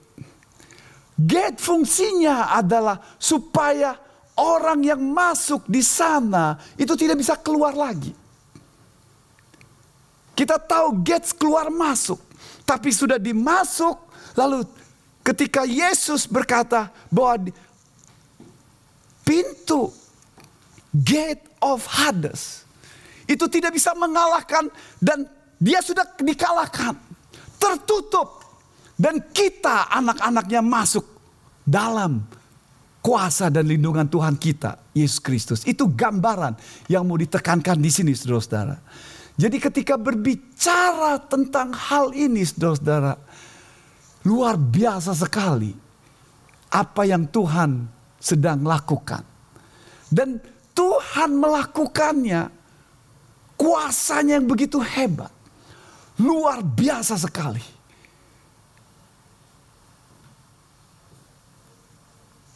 Gate 1.16 1.62
fungsinya 1.62 2.52
adalah 2.52 3.00
supaya 3.16 3.96
orang 4.36 4.84
yang 4.84 5.00
masuk 5.00 5.64
di 5.64 5.80
sana 5.80 6.60
itu 6.76 6.92
tidak 6.92 7.22
bisa 7.22 7.34
keluar 7.40 7.72
lagi. 7.72 8.25
Kita 10.36 10.60
tahu 10.60 11.00
gates 11.00 11.32
keluar 11.32 11.72
masuk. 11.72 12.20
Tapi 12.68 12.92
sudah 12.92 13.16
dimasuk, 13.16 13.96
lalu 14.36 14.68
ketika 15.24 15.64
Yesus 15.64 16.28
berkata 16.28 16.92
bahwa 17.08 17.48
pintu 19.24 19.90
gate 20.92 21.42
of 21.58 21.82
Hades 21.88 22.62
itu 23.26 23.48
tidak 23.50 23.74
bisa 23.74 23.96
mengalahkan 23.96 24.70
dan 25.00 25.26
dia 25.56 25.80
sudah 25.80 26.04
dikalahkan, 26.20 26.94
tertutup 27.56 28.44
dan 29.00 29.18
kita 29.32 29.88
anak-anaknya 29.88 30.60
masuk 30.60 31.04
dalam 31.64 32.22
kuasa 33.02 33.46
dan 33.50 33.66
lindungan 33.66 34.06
Tuhan 34.06 34.34
kita, 34.34 34.78
Yesus 34.90 35.22
Kristus. 35.22 35.60
Itu 35.62 35.90
gambaran 35.90 36.58
yang 36.90 37.06
mau 37.06 37.14
ditekankan 37.14 37.78
di 37.78 37.90
sini, 37.90 38.12
saudara-saudara. 38.14 38.78
Jadi 39.36 39.56
ketika 39.60 40.00
berbicara 40.00 41.20
tentang 41.20 41.76
hal 41.76 42.16
ini 42.16 42.40
saudara-saudara. 42.40 43.14
Luar 44.26 44.58
biasa 44.58 45.14
sekali 45.14 45.70
apa 46.72 47.02
yang 47.06 47.30
Tuhan 47.30 47.86
sedang 48.18 48.66
lakukan. 48.66 49.22
Dan 50.10 50.42
Tuhan 50.74 51.36
melakukannya 51.36 52.50
kuasanya 53.54 54.40
yang 54.40 54.48
begitu 54.48 54.82
hebat. 54.82 55.30
Luar 56.16 56.64
biasa 56.64 57.20
sekali. 57.20 57.62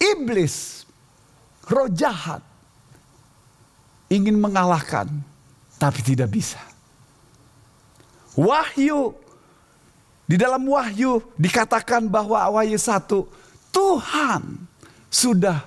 Iblis, 0.00 0.88
roh 1.68 1.92
jahat, 1.92 2.40
ingin 4.08 4.40
mengalahkan, 4.40 5.12
tapi 5.76 6.00
tidak 6.00 6.32
bisa. 6.32 6.69
Wahyu. 8.38 9.14
Di 10.30 10.38
dalam 10.38 10.62
wahyu 10.70 11.18
dikatakan 11.34 12.06
bahwa 12.06 12.38
wahyu 12.54 12.78
satu. 12.78 13.26
Tuhan 13.74 14.62
sudah 15.10 15.58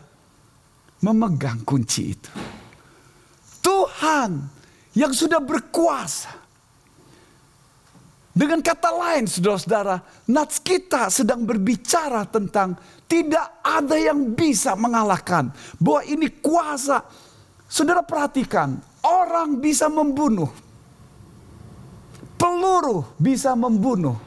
memegang 1.03 1.59
kunci 1.67 2.15
itu. 2.15 2.31
Tuhan 3.59 4.39
yang 4.95 5.11
sudah 5.11 5.43
berkuasa. 5.43 6.31
Dengan 8.33 8.65
kata 8.65 8.89
lain 8.89 9.29
saudara-saudara, 9.29 10.01
nats 10.31 10.57
kita 10.57 11.11
sedang 11.13 11.45
berbicara 11.45 12.25
tentang 12.25 12.73
tidak 13.05 13.61
ada 13.61 13.93
yang 13.93 14.33
bisa 14.33 14.73
mengalahkan. 14.73 15.53
Bahwa 15.77 16.01
ini 16.07 16.31
kuasa. 16.41 17.03
Saudara 17.69 18.01
perhatikan, 18.01 18.79
orang 19.05 19.59
bisa 19.61 19.85
membunuh. 19.91 20.62
Peluru 22.43 23.07
bisa 23.15 23.55
membunuh. 23.55 24.19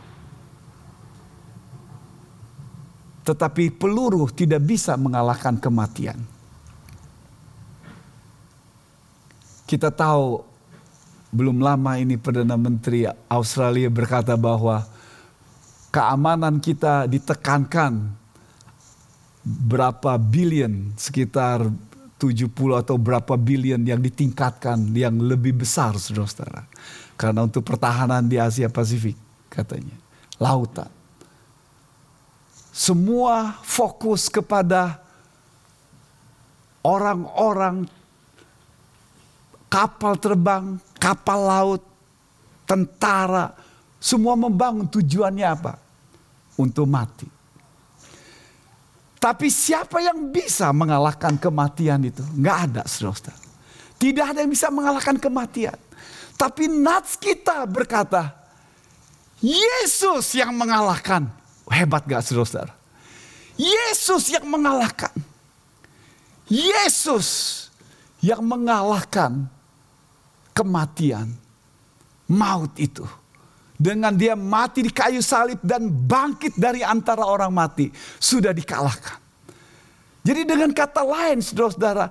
Tetapi 3.28 3.76
peluru 3.76 4.24
tidak 4.32 4.64
bisa 4.64 4.96
mengalahkan 4.96 5.60
kematian. 5.60 6.16
Kita 9.68 9.92
tahu 9.92 10.40
belum 11.28 11.60
lama 11.60 12.00
ini 12.00 12.16
Perdana 12.16 12.56
Menteri 12.56 13.04
Australia 13.28 13.92
berkata 13.92 14.32
bahwa 14.38 14.80
keamanan 15.92 16.56
kita 16.56 17.04
ditekankan 17.04 18.16
berapa 19.44 20.16
billion 20.16 20.96
sekitar 20.96 21.68
70 22.16 22.48
atau 22.80 22.96
berapa 22.96 23.36
billion 23.36 23.84
yang 23.84 24.00
ditingkatkan 24.00 24.88
yang 24.96 25.20
lebih 25.20 25.52
besar 25.60 25.92
saudara-saudara. 26.00 26.64
Karena 27.16 27.48
untuk 27.48 27.64
pertahanan 27.64 28.28
di 28.28 28.36
Asia 28.36 28.68
Pasifik 28.68 29.16
katanya. 29.48 29.96
Lautan. 30.36 30.92
Semua 32.76 33.56
fokus 33.64 34.28
kepada 34.28 35.00
orang-orang 36.84 37.88
kapal 39.72 40.20
terbang, 40.20 40.76
kapal 41.00 41.40
laut, 41.40 41.82
tentara, 42.68 43.56
semua 43.96 44.36
membangun 44.36 44.84
tujuannya 44.84 45.46
apa? 45.48 45.80
Untuk 46.60 46.84
mati. 46.84 47.28
Tapi 49.16 49.48
siapa 49.48 50.04
yang 50.04 50.28
bisa 50.28 50.68
mengalahkan 50.76 51.40
kematian 51.40 52.04
itu? 52.04 52.22
Nggak 52.36 52.56
ada, 52.70 52.82
saudara. 52.84 53.34
Tidak 53.96 54.36
ada 54.36 54.44
yang 54.44 54.52
bisa 54.52 54.68
mengalahkan 54.68 55.16
kematian. 55.16 55.80
Tapi 56.36 56.68
nats 56.68 57.16
kita 57.16 57.64
berkata, 57.64 58.36
Yesus 59.40 60.36
yang 60.36 60.52
mengalahkan. 60.52 61.28
Hebat 61.66 62.06
gak 62.06 62.24
saudara? 62.24 62.72
Yesus 63.56 64.30
yang 64.30 64.44
mengalahkan. 64.46 65.12
Yesus 66.46 67.26
yang 68.22 68.44
mengalahkan 68.44 69.50
kematian, 70.54 71.34
maut 72.30 72.70
itu. 72.78 73.02
Dengan 73.76 74.16
dia 74.16 74.32
mati 74.32 74.80
di 74.80 74.92
kayu 74.92 75.20
salib 75.20 75.60
dan 75.60 75.84
bangkit 75.88 76.56
dari 76.56 76.80
antara 76.80 77.28
orang 77.28 77.52
mati. 77.52 77.92
Sudah 78.16 78.56
dikalahkan. 78.56 79.20
Jadi 80.24 80.42
dengan 80.48 80.72
kata 80.72 81.04
lain 81.04 81.44
saudara-saudara. 81.44 82.08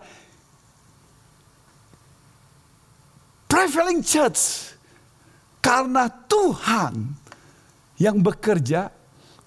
Prevailing 3.55 4.03
church. 4.03 4.75
Karena 5.63 6.11
Tuhan 6.11 7.15
yang 7.95 8.19
bekerja. 8.19 8.91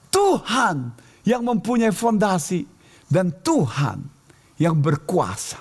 Tuhan 0.09 0.97
yang 1.29 1.45
mempunyai 1.45 1.93
fondasi. 1.93 2.65
Dan 3.05 3.37
Tuhan 3.45 4.01
yang 4.57 4.81
berkuasa. 4.81 5.61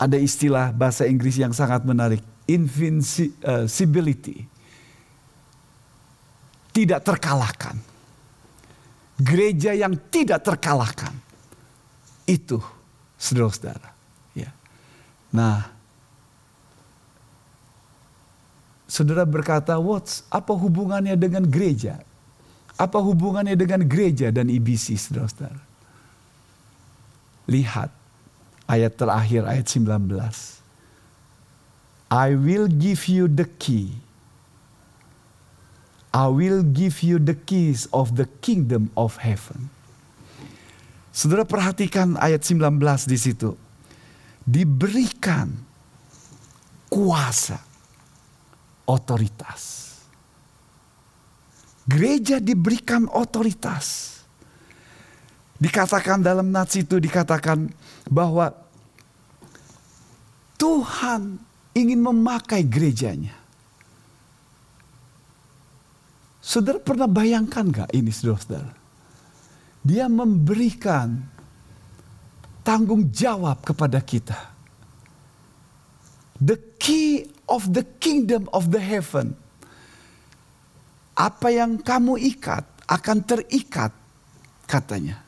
Ada 0.00 0.16
istilah 0.16 0.72
bahasa 0.72 1.04
Inggris 1.04 1.36
yang 1.36 1.52
sangat 1.52 1.84
menarik 1.84 2.24
invincibility. 2.48 4.48
Tidak 6.72 7.04
terkalahkan. 7.04 7.76
Gereja 9.20 9.76
yang 9.76 9.92
tidak 10.08 10.40
terkalahkan. 10.44 11.12
Itu 12.28 12.60
saudara-saudara. 13.16 13.95
Nah, 15.36 15.68
saudara 18.88 19.28
berkata, 19.28 19.76
what's 19.76 20.24
apa 20.32 20.56
hubungannya 20.56 21.12
dengan 21.12 21.44
gereja? 21.44 22.00
Apa 22.80 22.96
hubungannya 23.04 23.52
dengan 23.52 23.84
gereja 23.84 24.32
dan 24.32 24.48
IBC, 24.48 24.96
saudara-saudara? 24.96 25.60
Lihat 27.52 27.92
ayat 28.64 28.96
terakhir, 28.96 29.44
ayat 29.44 29.68
19. 29.68 30.08
I 32.08 32.32
will 32.32 32.70
give 32.70 33.04
you 33.04 33.28
the 33.28 33.44
key. 33.60 33.92
I 36.16 36.32
will 36.32 36.64
give 36.64 37.04
you 37.04 37.20
the 37.20 37.36
keys 37.36 37.92
of 37.92 38.16
the 38.16 38.24
kingdom 38.40 38.88
of 38.96 39.20
heaven. 39.20 39.68
Saudara 41.12 41.44
perhatikan 41.44 42.16
ayat 42.16 42.40
19 42.40 42.80
di 43.04 43.18
situ. 43.20 43.52
Diberikan 44.46 45.50
kuasa, 46.86 47.58
otoritas. 48.86 49.62
Gereja 51.86 52.38
diberikan 52.38 53.10
otoritas. 53.10 54.18
Dikatakan 55.56 56.22
dalam 56.22 56.50
nats 56.54 56.78
itu 56.78 56.98
dikatakan 56.98 57.70
bahwa 58.06 58.54
Tuhan 60.56 61.36
ingin 61.76 62.00
memakai 62.00 62.64
gerejanya. 62.64 63.36
Saudara 66.40 66.78
pernah 66.78 67.10
bayangkan 67.10 67.66
gak 67.68 67.90
ini 67.92 68.14
saudara-saudara? 68.14 68.72
Dia 69.82 70.06
memberikan 70.06 71.35
tanggung 72.66 73.06
jawab 73.14 73.62
kepada 73.62 74.02
kita. 74.02 74.34
The 76.42 76.58
key 76.82 77.30
of 77.46 77.70
the 77.70 77.86
kingdom 78.02 78.50
of 78.50 78.74
the 78.74 78.82
heaven. 78.82 79.38
Apa 81.14 81.54
yang 81.54 81.78
kamu 81.78 82.18
ikat 82.36 82.66
akan 82.90 83.22
terikat 83.22 83.94
katanya. 84.66 85.22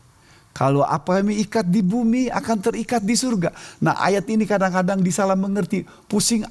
Kalau 0.52 0.82
apa 0.82 1.22
yang 1.22 1.30
ikat 1.30 1.70
di 1.70 1.86
bumi 1.86 2.26
akan 2.26 2.58
terikat 2.58 3.06
di 3.06 3.14
surga. 3.14 3.54
Nah 3.78 3.94
ayat 3.94 4.26
ini 4.26 4.42
kadang-kadang 4.42 4.98
disalah 4.98 5.38
mengerti. 5.38 5.86
Pusing 6.10 6.42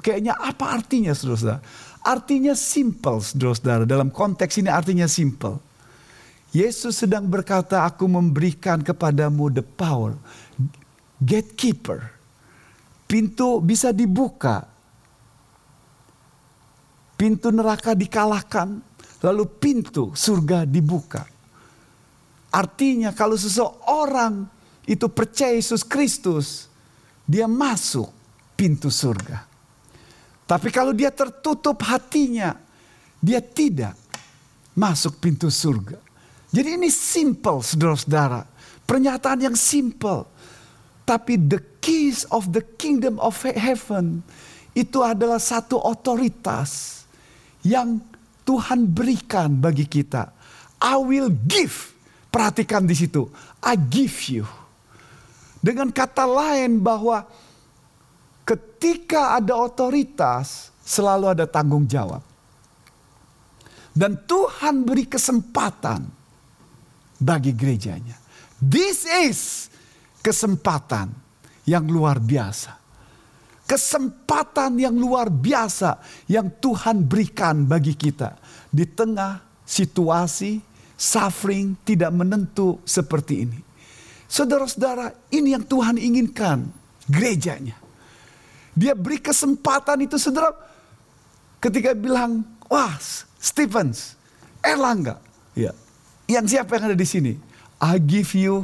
kayaknya 0.00 0.32
apa 0.40 0.80
artinya 0.80 1.12
saudara-saudara. 1.12 1.60
Artinya 2.00 2.56
simple 2.56 3.20
saudara-saudara. 3.20 3.84
Dalam 3.84 4.08
konteks 4.08 4.56
ini 4.56 4.72
artinya 4.72 5.04
simple. 5.04 5.69
Yesus 6.50 6.98
sedang 6.98 7.30
berkata 7.30 7.86
aku 7.86 8.10
memberikan 8.10 8.82
kepadamu 8.82 9.54
the 9.54 9.62
power. 9.62 10.18
Gatekeeper. 11.22 12.10
Pintu 13.06 13.62
bisa 13.62 13.94
dibuka. 13.94 14.66
Pintu 17.14 17.54
neraka 17.54 17.94
dikalahkan. 17.94 18.82
Lalu 19.22 19.44
pintu 19.46 20.10
surga 20.16 20.66
dibuka. 20.66 21.22
Artinya 22.50 23.14
kalau 23.14 23.38
seseorang 23.38 24.48
itu 24.90 25.06
percaya 25.06 25.54
Yesus 25.54 25.86
Kristus, 25.86 26.66
dia 27.22 27.46
masuk 27.46 28.10
pintu 28.58 28.90
surga. 28.90 29.46
Tapi 30.50 30.66
kalau 30.74 30.90
dia 30.90 31.14
tertutup 31.14 31.78
hatinya, 31.86 32.58
dia 33.22 33.38
tidak 33.38 33.94
masuk 34.74 35.22
pintu 35.22 35.46
surga. 35.46 36.09
Jadi 36.50 36.78
ini 36.78 36.90
simple 36.90 37.62
saudara-saudara. 37.62 38.46
Pernyataan 38.86 39.38
yang 39.50 39.56
simple. 39.58 40.26
Tapi 41.06 41.38
the 41.38 41.58
keys 41.82 42.26
of 42.30 42.50
the 42.54 42.62
kingdom 42.78 43.18
of 43.22 43.34
heaven 43.42 44.22
itu 44.74 45.02
adalah 45.02 45.42
satu 45.42 45.78
otoritas 45.78 47.02
yang 47.66 47.98
Tuhan 48.46 48.86
berikan 48.86 49.58
bagi 49.58 49.86
kita. 49.86 50.30
I 50.82 50.98
will 50.98 51.30
give 51.46 51.90
Perhatikan 52.30 52.86
di 52.86 52.94
situ. 52.94 53.26
I 53.58 53.74
give 53.74 54.14
you. 54.30 54.46
Dengan 55.58 55.90
kata 55.90 56.24
lain 56.24 56.78
bahwa 56.78 57.26
ketika 58.46 59.34
ada 59.36 59.58
otoritas 59.58 60.70
selalu 60.86 61.34
ada 61.34 61.44
tanggung 61.44 61.84
jawab. 61.90 62.22
Dan 63.90 64.14
Tuhan 64.14 64.86
beri 64.86 65.10
kesempatan 65.10 66.06
bagi 67.20 67.52
gerejanya. 67.52 68.16
This 68.56 69.04
is 69.04 69.68
kesempatan 70.24 71.12
yang 71.68 71.84
luar 71.86 72.16
biasa. 72.16 72.80
Kesempatan 73.68 74.82
yang 74.82 74.98
luar 74.98 75.30
biasa 75.30 76.02
yang 76.26 76.50
Tuhan 76.58 77.06
berikan 77.06 77.62
bagi 77.68 77.94
kita 77.94 78.34
di 78.66 78.82
tengah 78.82 79.38
situasi 79.62 80.58
suffering 80.98 81.78
tidak 81.86 82.10
menentu 82.10 82.82
seperti 82.82 83.46
ini. 83.46 83.60
Saudara-saudara, 84.26 85.14
ini 85.30 85.54
yang 85.54 85.62
Tuhan 85.62 86.02
inginkan 86.02 86.66
gerejanya. 87.06 87.78
Dia 88.74 88.98
beri 88.98 89.22
kesempatan 89.22 90.02
itu 90.02 90.18
saudara 90.18 90.50
ketika 91.62 91.94
bilang, 91.94 92.42
wah 92.66 92.94
Stephens, 93.38 94.18
Erlangga, 94.62 95.18
ya, 95.54 95.70
yang 96.30 96.46
siapa 96.46 96.78
yang 96.78 96.94
ada 96.94 96.96
di 96.96 97.08
sini? 97.08 97.34
I 97.82 97.98
give 97.98 98.30
you 98.38 98.62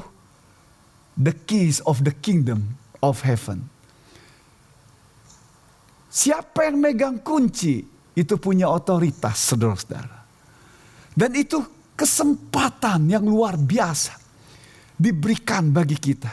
the 1.19 1.35
keys 1.35 1.83
of 1.83 2.07
the 2.07 2.14
kingdom 2.14 2.79
of 3.03 3.25
heaven. 3.27 3.67
Siapa 6.12 6.71
yang 6.71 6.81
megang 6.81 7.21
kunci 7.21 7.85
itu 8.17 8.35
punya 8.41 8.73
otoritas 8.73 9.37
saudara-saudara. 9.53 10.25
Dan 11.12 11.33
itu 11.37 11.61
kesempatan 11.97 13.09
yang 13.09 13.25
luar 13.25 13.61
biasa 13.61 14.17
diberikan 14.97 15.69
bagi 15.69 15.97
kita. 15.97 16.33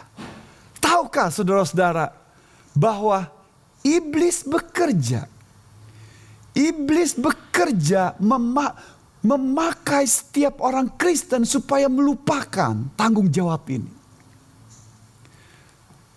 Tahukah 0.79 1.31
saudara-saudara 1.31 2.11
bahwa 2.75 3.27
iblis 3.83 4.47
bekerja. 4.47 5.27
Iblis 6.53 7.17
bekerja 7.17 8.15
mema 8.21 8.77
memakai 9.23 10.03
setiap 10.03 10.59
orang 10.59 10.91
Kristen 10.99 11.47
supaya 11.47 11.87
melupakan 11.87 12.75
tanggung 12.99 13.31
jawab 13.31 13.63
ini. 13.71 13.87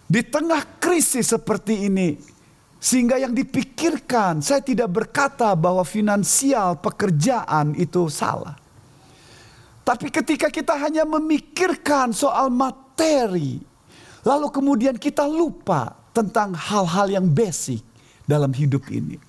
Di 0.06 0.22
tengah 0.22 0.62
krisis 0.78 1.30
seperti 1.30 1.86
ini, 1.90 2.14
sehingga 2.78 3.18
yang 3.18 3.34
dipikirkan, 3.34 4.38
saya 4.38 4.62
tidak 4.62 4.90
berkata 4.90 5.50
bahwa 5.58 5.82
finansial 5.82 6.78
pekerjaan 6.78 7.74
itu 7.74 8.06
salah. 8.06 8.54
Tapi 9.86 10.10
ketika 10.10 10.50
kita 10.50 10.74
hanya 10.78 11.06
memikirkan 11.06 12.10
soal 12.10 12.50
materi, 12.50 13.62
lalu 14.26 14.46
kemudian 14.50 14.98
kita 14.98 15.26
lupa 15.26 15.94
tentang 16.10 16.54
hal-hal 16.54 17.06
yang 17.10 17.26
basic 17.26 17.82
dalam 18.26 18.50
hidup 18.50 18.86
ini. 18.90 19.25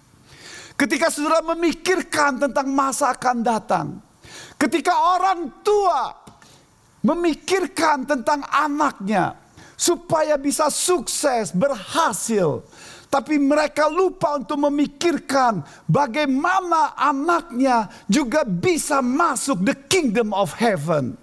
Ketika 0.77 1.09
saudara 1.09 1.41
memikirkan 1.41 2.37
tentang 2.37 2.69
masa 2.69 3.09
akan 3.09 3.41
datang, 3.41 3.87
ketika 4.61 4.93
orang 4.93 5.49
tua 5.65 6.13
memikirkan 7.01 8.05
tentang 8.05 8.45
anaknya 8.45 9.33
supaya 9.73 10.37
bisa 10.37 10.69
sukses, 10.69 11.49
berhasil, 11.49 12.61
tapi 13.09 13.41
mereka 13.41 13.89
lupa 13.89 14.37
untuk 14.37 14.69
memikirkan 14.69 15.65
bagaimana 15.89 16.93
anaknya 16.93 17.89
juga 18.05 18.45
bisa 18.45 19.01
masuk 19.01 19.65
the 19.65 19.75
kingdom 19.89 20.29
of 20.29 20.53
heaven. 20.53 21.17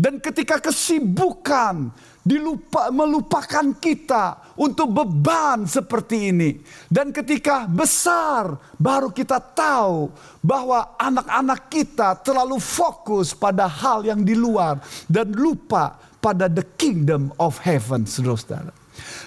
Dan 0.00 0.24
ketika 0.24 0.56
kesibukan 0.56 1.92
dilupa, 2.26 2.90
melupakan 2.90 3.70
kita 3.78 4.50
untuk 4.58 4.90
beban 4.90 5.62
seperti 5.62 6.34
ini. 6.34 6.58
Dan 6.90 7.14
ketika 7.14 7.70
besar 7.70 8.58
baru 8.74 9.14
kita 9.14 9.38
tahu 9.38 10.10
bahwa 10.42 10.98
anak-anak 10.98 11.70
kita 11.70 12.18
terlalu 12.18 12.58
fokus 12.58 13.30
pada 13.30 13.70
hal 13.70 14.02
yang 14.02 14.26
di 14.26 14.34
luar 14.34 14.82
dan 15.06 15.30
lupa 15.30 15.94
pada 16.18 16.50
the 16.50 16.66
kingdom 16.74 17.30
of 17.38 17.62
heaven, 17.62 18.02
saudara-saudara. 18.02 18.74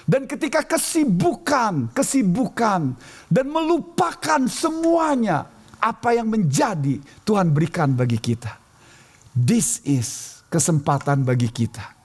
Dan 0.03 0.27
ketika 0.27 0.65
kesibukan, 0.65 1.93
kesibukan 1.95 2.97
dan 3.31 3.45
melupakan 3.47 4.43
semuanya 4.51 5.47
apa 5.79 6.17
yang 6.17 6.27
menjadi 6.27 6.99
Tuhan 7.23 7.55
berikan 7.55 7.95
bagi 7.95 8.19
kita. 8.19 8.59
This 9.31 9.79
is 9.85 10.41
kesempatan 10.49 11.23
bagi 11.23 11.47
kita 11.47 11.98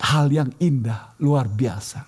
hal 0.00 0.30
yang 0.32 0.50
indah, 0.60 1.16
luar 1.20 1.48
biasa. 1.50 2.04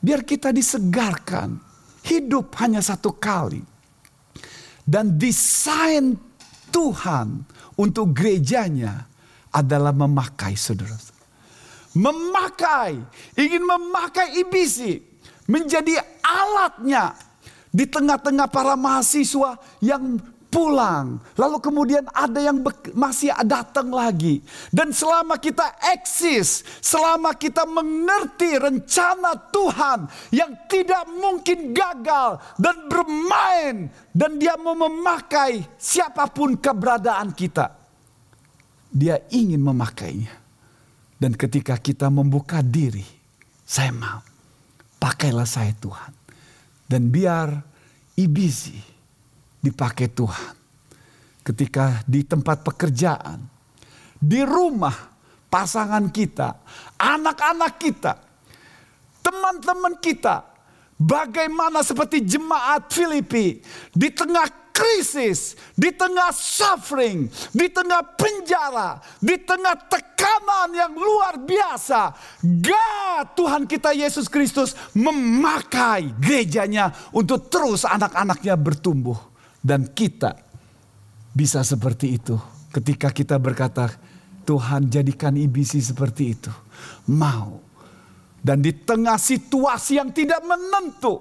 Biar 0.00 0.22
kita 0.22 0.52
disegarkan. 0.54 1.64
Hidup 2.06 2.54
hanya 2.62 2.78
satu 2.78 3.18
kali. 3.18 3.58
Dan 4.86 5.18
desain 5.18 6.14
Tuhan 6.70 7.42
untuk 7.74 8.14
gerejanya 8.14 9.10
adalah 9.50 9.90
memakai 9.90 10.54
saudara. 10.54 10.94
Memakai, 11.96 12.94
ingin 13.34 13.66
memakai 13.66 14.38
IBC 14.46 15.02
menjadi 15.50 15.98
alatnya 16.22 17.18
di 17.74 17.88
tengah-tengah 17.88 18.46
para 18.52 18.78
mahasiswa 18.78 19.58
yang 19.82 20.20
pulang. 20.56 21.20
Lalu 21.36 21.60
kemudian 21.60 22.08
ada 22.16 22.40
yang 22.40 22.64
masih 22.96 23.28
datang 23.44 23.92
lagi. 23.92 24.40
Dan 24.72 24.88
selama 24.88 25.36
kita 25.36 25.76
eksis, 25.92 26.64
selama 26.80 27.36
kita 27.36 27.68
mengerti 27.68 28.56
rencana 28.56 29.36
Tuhan 29.52 30.08
yang 30.32 30.56
tidak 30.64 31.04
mungkin 31.12 31.76
gagal 31.76 32.40
dan 32.56 32.88
bermain. 32.88 33.92
Dan 34.16 34.40
dia 34.40 34.56
mau 34.56 34.72
memakai 34.72 35.60
siapa 35.76 36.24
pun 36.32 36.56
keberadaan 36.56 37.36
kita. 37.36 37.76
Dia 38.88 39.20
ingin 39.28 39.60
memakainya. 39.60 40.32
Dan 41.20 41.36
ketika 41.36 41.76
kita 41.76 42.08
membuka 42.08 42.64
diri, 42.64 43.04
saya 43.60 43.92
mau. 43.92 44.24
Pakailah 44.96 45.44
saya 45.44 45.76
Tuhan. 45.76 46.16
Dan 46.88 47.12
biar 47.12 47.60
ibisi 48.16 48.95
dipakai 49.66 50.06
Tuhan. 50.14 50.54
Ketika 51.42 52.02
di 52.06 52.22
tempat 52.22 52.62
pekerjaan, 52.62 53.42
di 54.18 54.42
rumah 54.42 54.94
pasangan 55.46 56.10
kita, 56.10 56.58
anak-anak 56.98 57.72
kita, 57.78 58.12
teman-teman 59.22 59.94
kita, 59.98 60.42
bagaimana 60.98 61.86
seperti 61.86 62.22
jemaat 62.22 62.90
Filipi 62.90 63.62
di 63.94 64.08
tengah 64.10 64.66
krisis, 64.76 65.56
di 65.72 65.88
tengah 65.88 66.28
suffering, 66.34 67.32
di 67.56 67.66
tengah 67.72 68.04
penjara, 68.18 69.00
di 69.16 69.40
tengah 69.40 69.72
tekanan 69.88 70.68
yang 70.76 70.92
luar 70.92 71.40
biasa, 71.40 72.12
God 72.44 73.24
Tuhan 73.32 73.64
kita 73.64 73.96
Yesus 73.96 74.28
Kristus 74.28 74.76
memakai 74.92 76.12
gerejanya 76.20 76.92
untuk 77.14 77.48
terus 77.48 77.88
anak-anaknya 77.88 78.58
bertumbuh. 78.60 79.35
Dan 79.66 79.90
kita 79.90 80.38
bisa 81.34 81.66
seperti 81.66 82.14
itu 82.14 82.38
ketika 82.70 83.10
kita 83.10 83.34
berkata, 83.42 83.90
Tuhan 84.46 84.86
jadikan 84.86 85.34
IBC 85.34 85.82
seperti 85.82 86.38
itu. 86.38 86.54
Mau. 87.10 87.58
Dan 88.38 88.62
di 88.62 88.70
tengah 88.70 89.18
situasi 89.18 89.98
yang 89.98 90.14
tidak 90.14 90.38
menentu, 90.46 91.18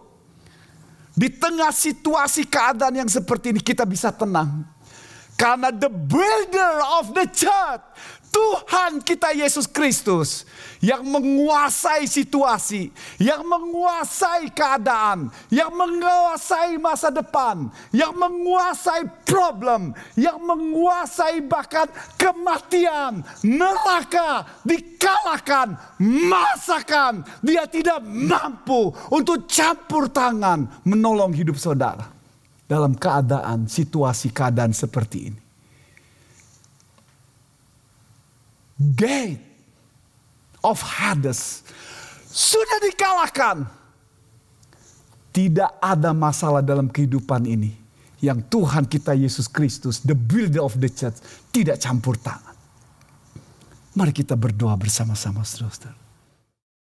di 1.17 1.33
tengah 1.33 1.73
situasi 1.73 2.45
keadaan 2.45 3.01
yang 3.01 3.09
seperti 3.09 3.49
ini 3.49 3.65
kita 3.65 3.81
bisa 3.81 4.13
tenang. 4.13 4.61
Karena 5.33 5.73
the 5.73 5.89
builder 5.89 6.73
of 7.01 7.17
the 7.17 7.25
church 7.33 7.83
Tuhan 8.35 8.99
kita 8.99 9.31
Yesus 9.31 9.63
Kristus 9.63 10.43
yang 10.83 11.07
menguasai 11.07 12.03
situasi, 12.03 12.91
yang 13.15 13.47
menguasai 13.47 14.51
keadaan, 14.51 15.31
yang 15.47 15.71
menguasai 15.71 16.75
masa 16.75 17.07
depan, 17.15 17.71
yang 17.95 18.11
menguasai 18.11 19.07
problem, 19.23 19.95
yang 20.19 20.43
menguasai 20.43 21.39
bahkan 21.47 21.87
kematian, 22.19 23.23
neraka 23.39 24.43
dikalahkan, 24.67 25.79
masakan. 26.03 27.23
Dia 27.39 27.63
tidak 27.71 28.03
mampu 28.03 28.91
untuk 29.15 29.47
campur 29.47 30.11
tangan 30.11 30.83
menolong 30.83 31.31
hidup 31.31 31.55
saudara 31.55 32.11
dalam 32.67 32.99
keadaan 32.99 33.71
situasi 33.71 34.35
keadaan 34.35 34.75
seperti 34.75 35.31
ini. 35.31 35.44
Gate 38.79 39.39
of 40.63 40.79
Hades 40.83 41.63
sudah 42.27 42.79
dikalahkan. 42.83 43.67
Tidak 45.35 45.83
ada 45.83 46.15
masalah 46.15 46.63
dalam 46.63 46.87
kehidupan 46.87 47.43
ini 47.43 47.75
yang 48.23 48.39
Tuhan 48.47 48.87
kita 48.87 49.11
Yesus 49.11 49.51
Kristus, 49.51 49.99
the 49.99 50.15
builder 50.15 50.63
of 50.63 50.79
the 50.79 50.87
church, 50.87 51.19
tidak 51.51 51.83
campur 51.83 52.15
tangan. 52.15 52.55
Mari 53.95 54.15
kita 54.15 54.39
berdoa 54.39 54.79
bersama-sama, 54.79 55.43
saudara. 55.43 56.04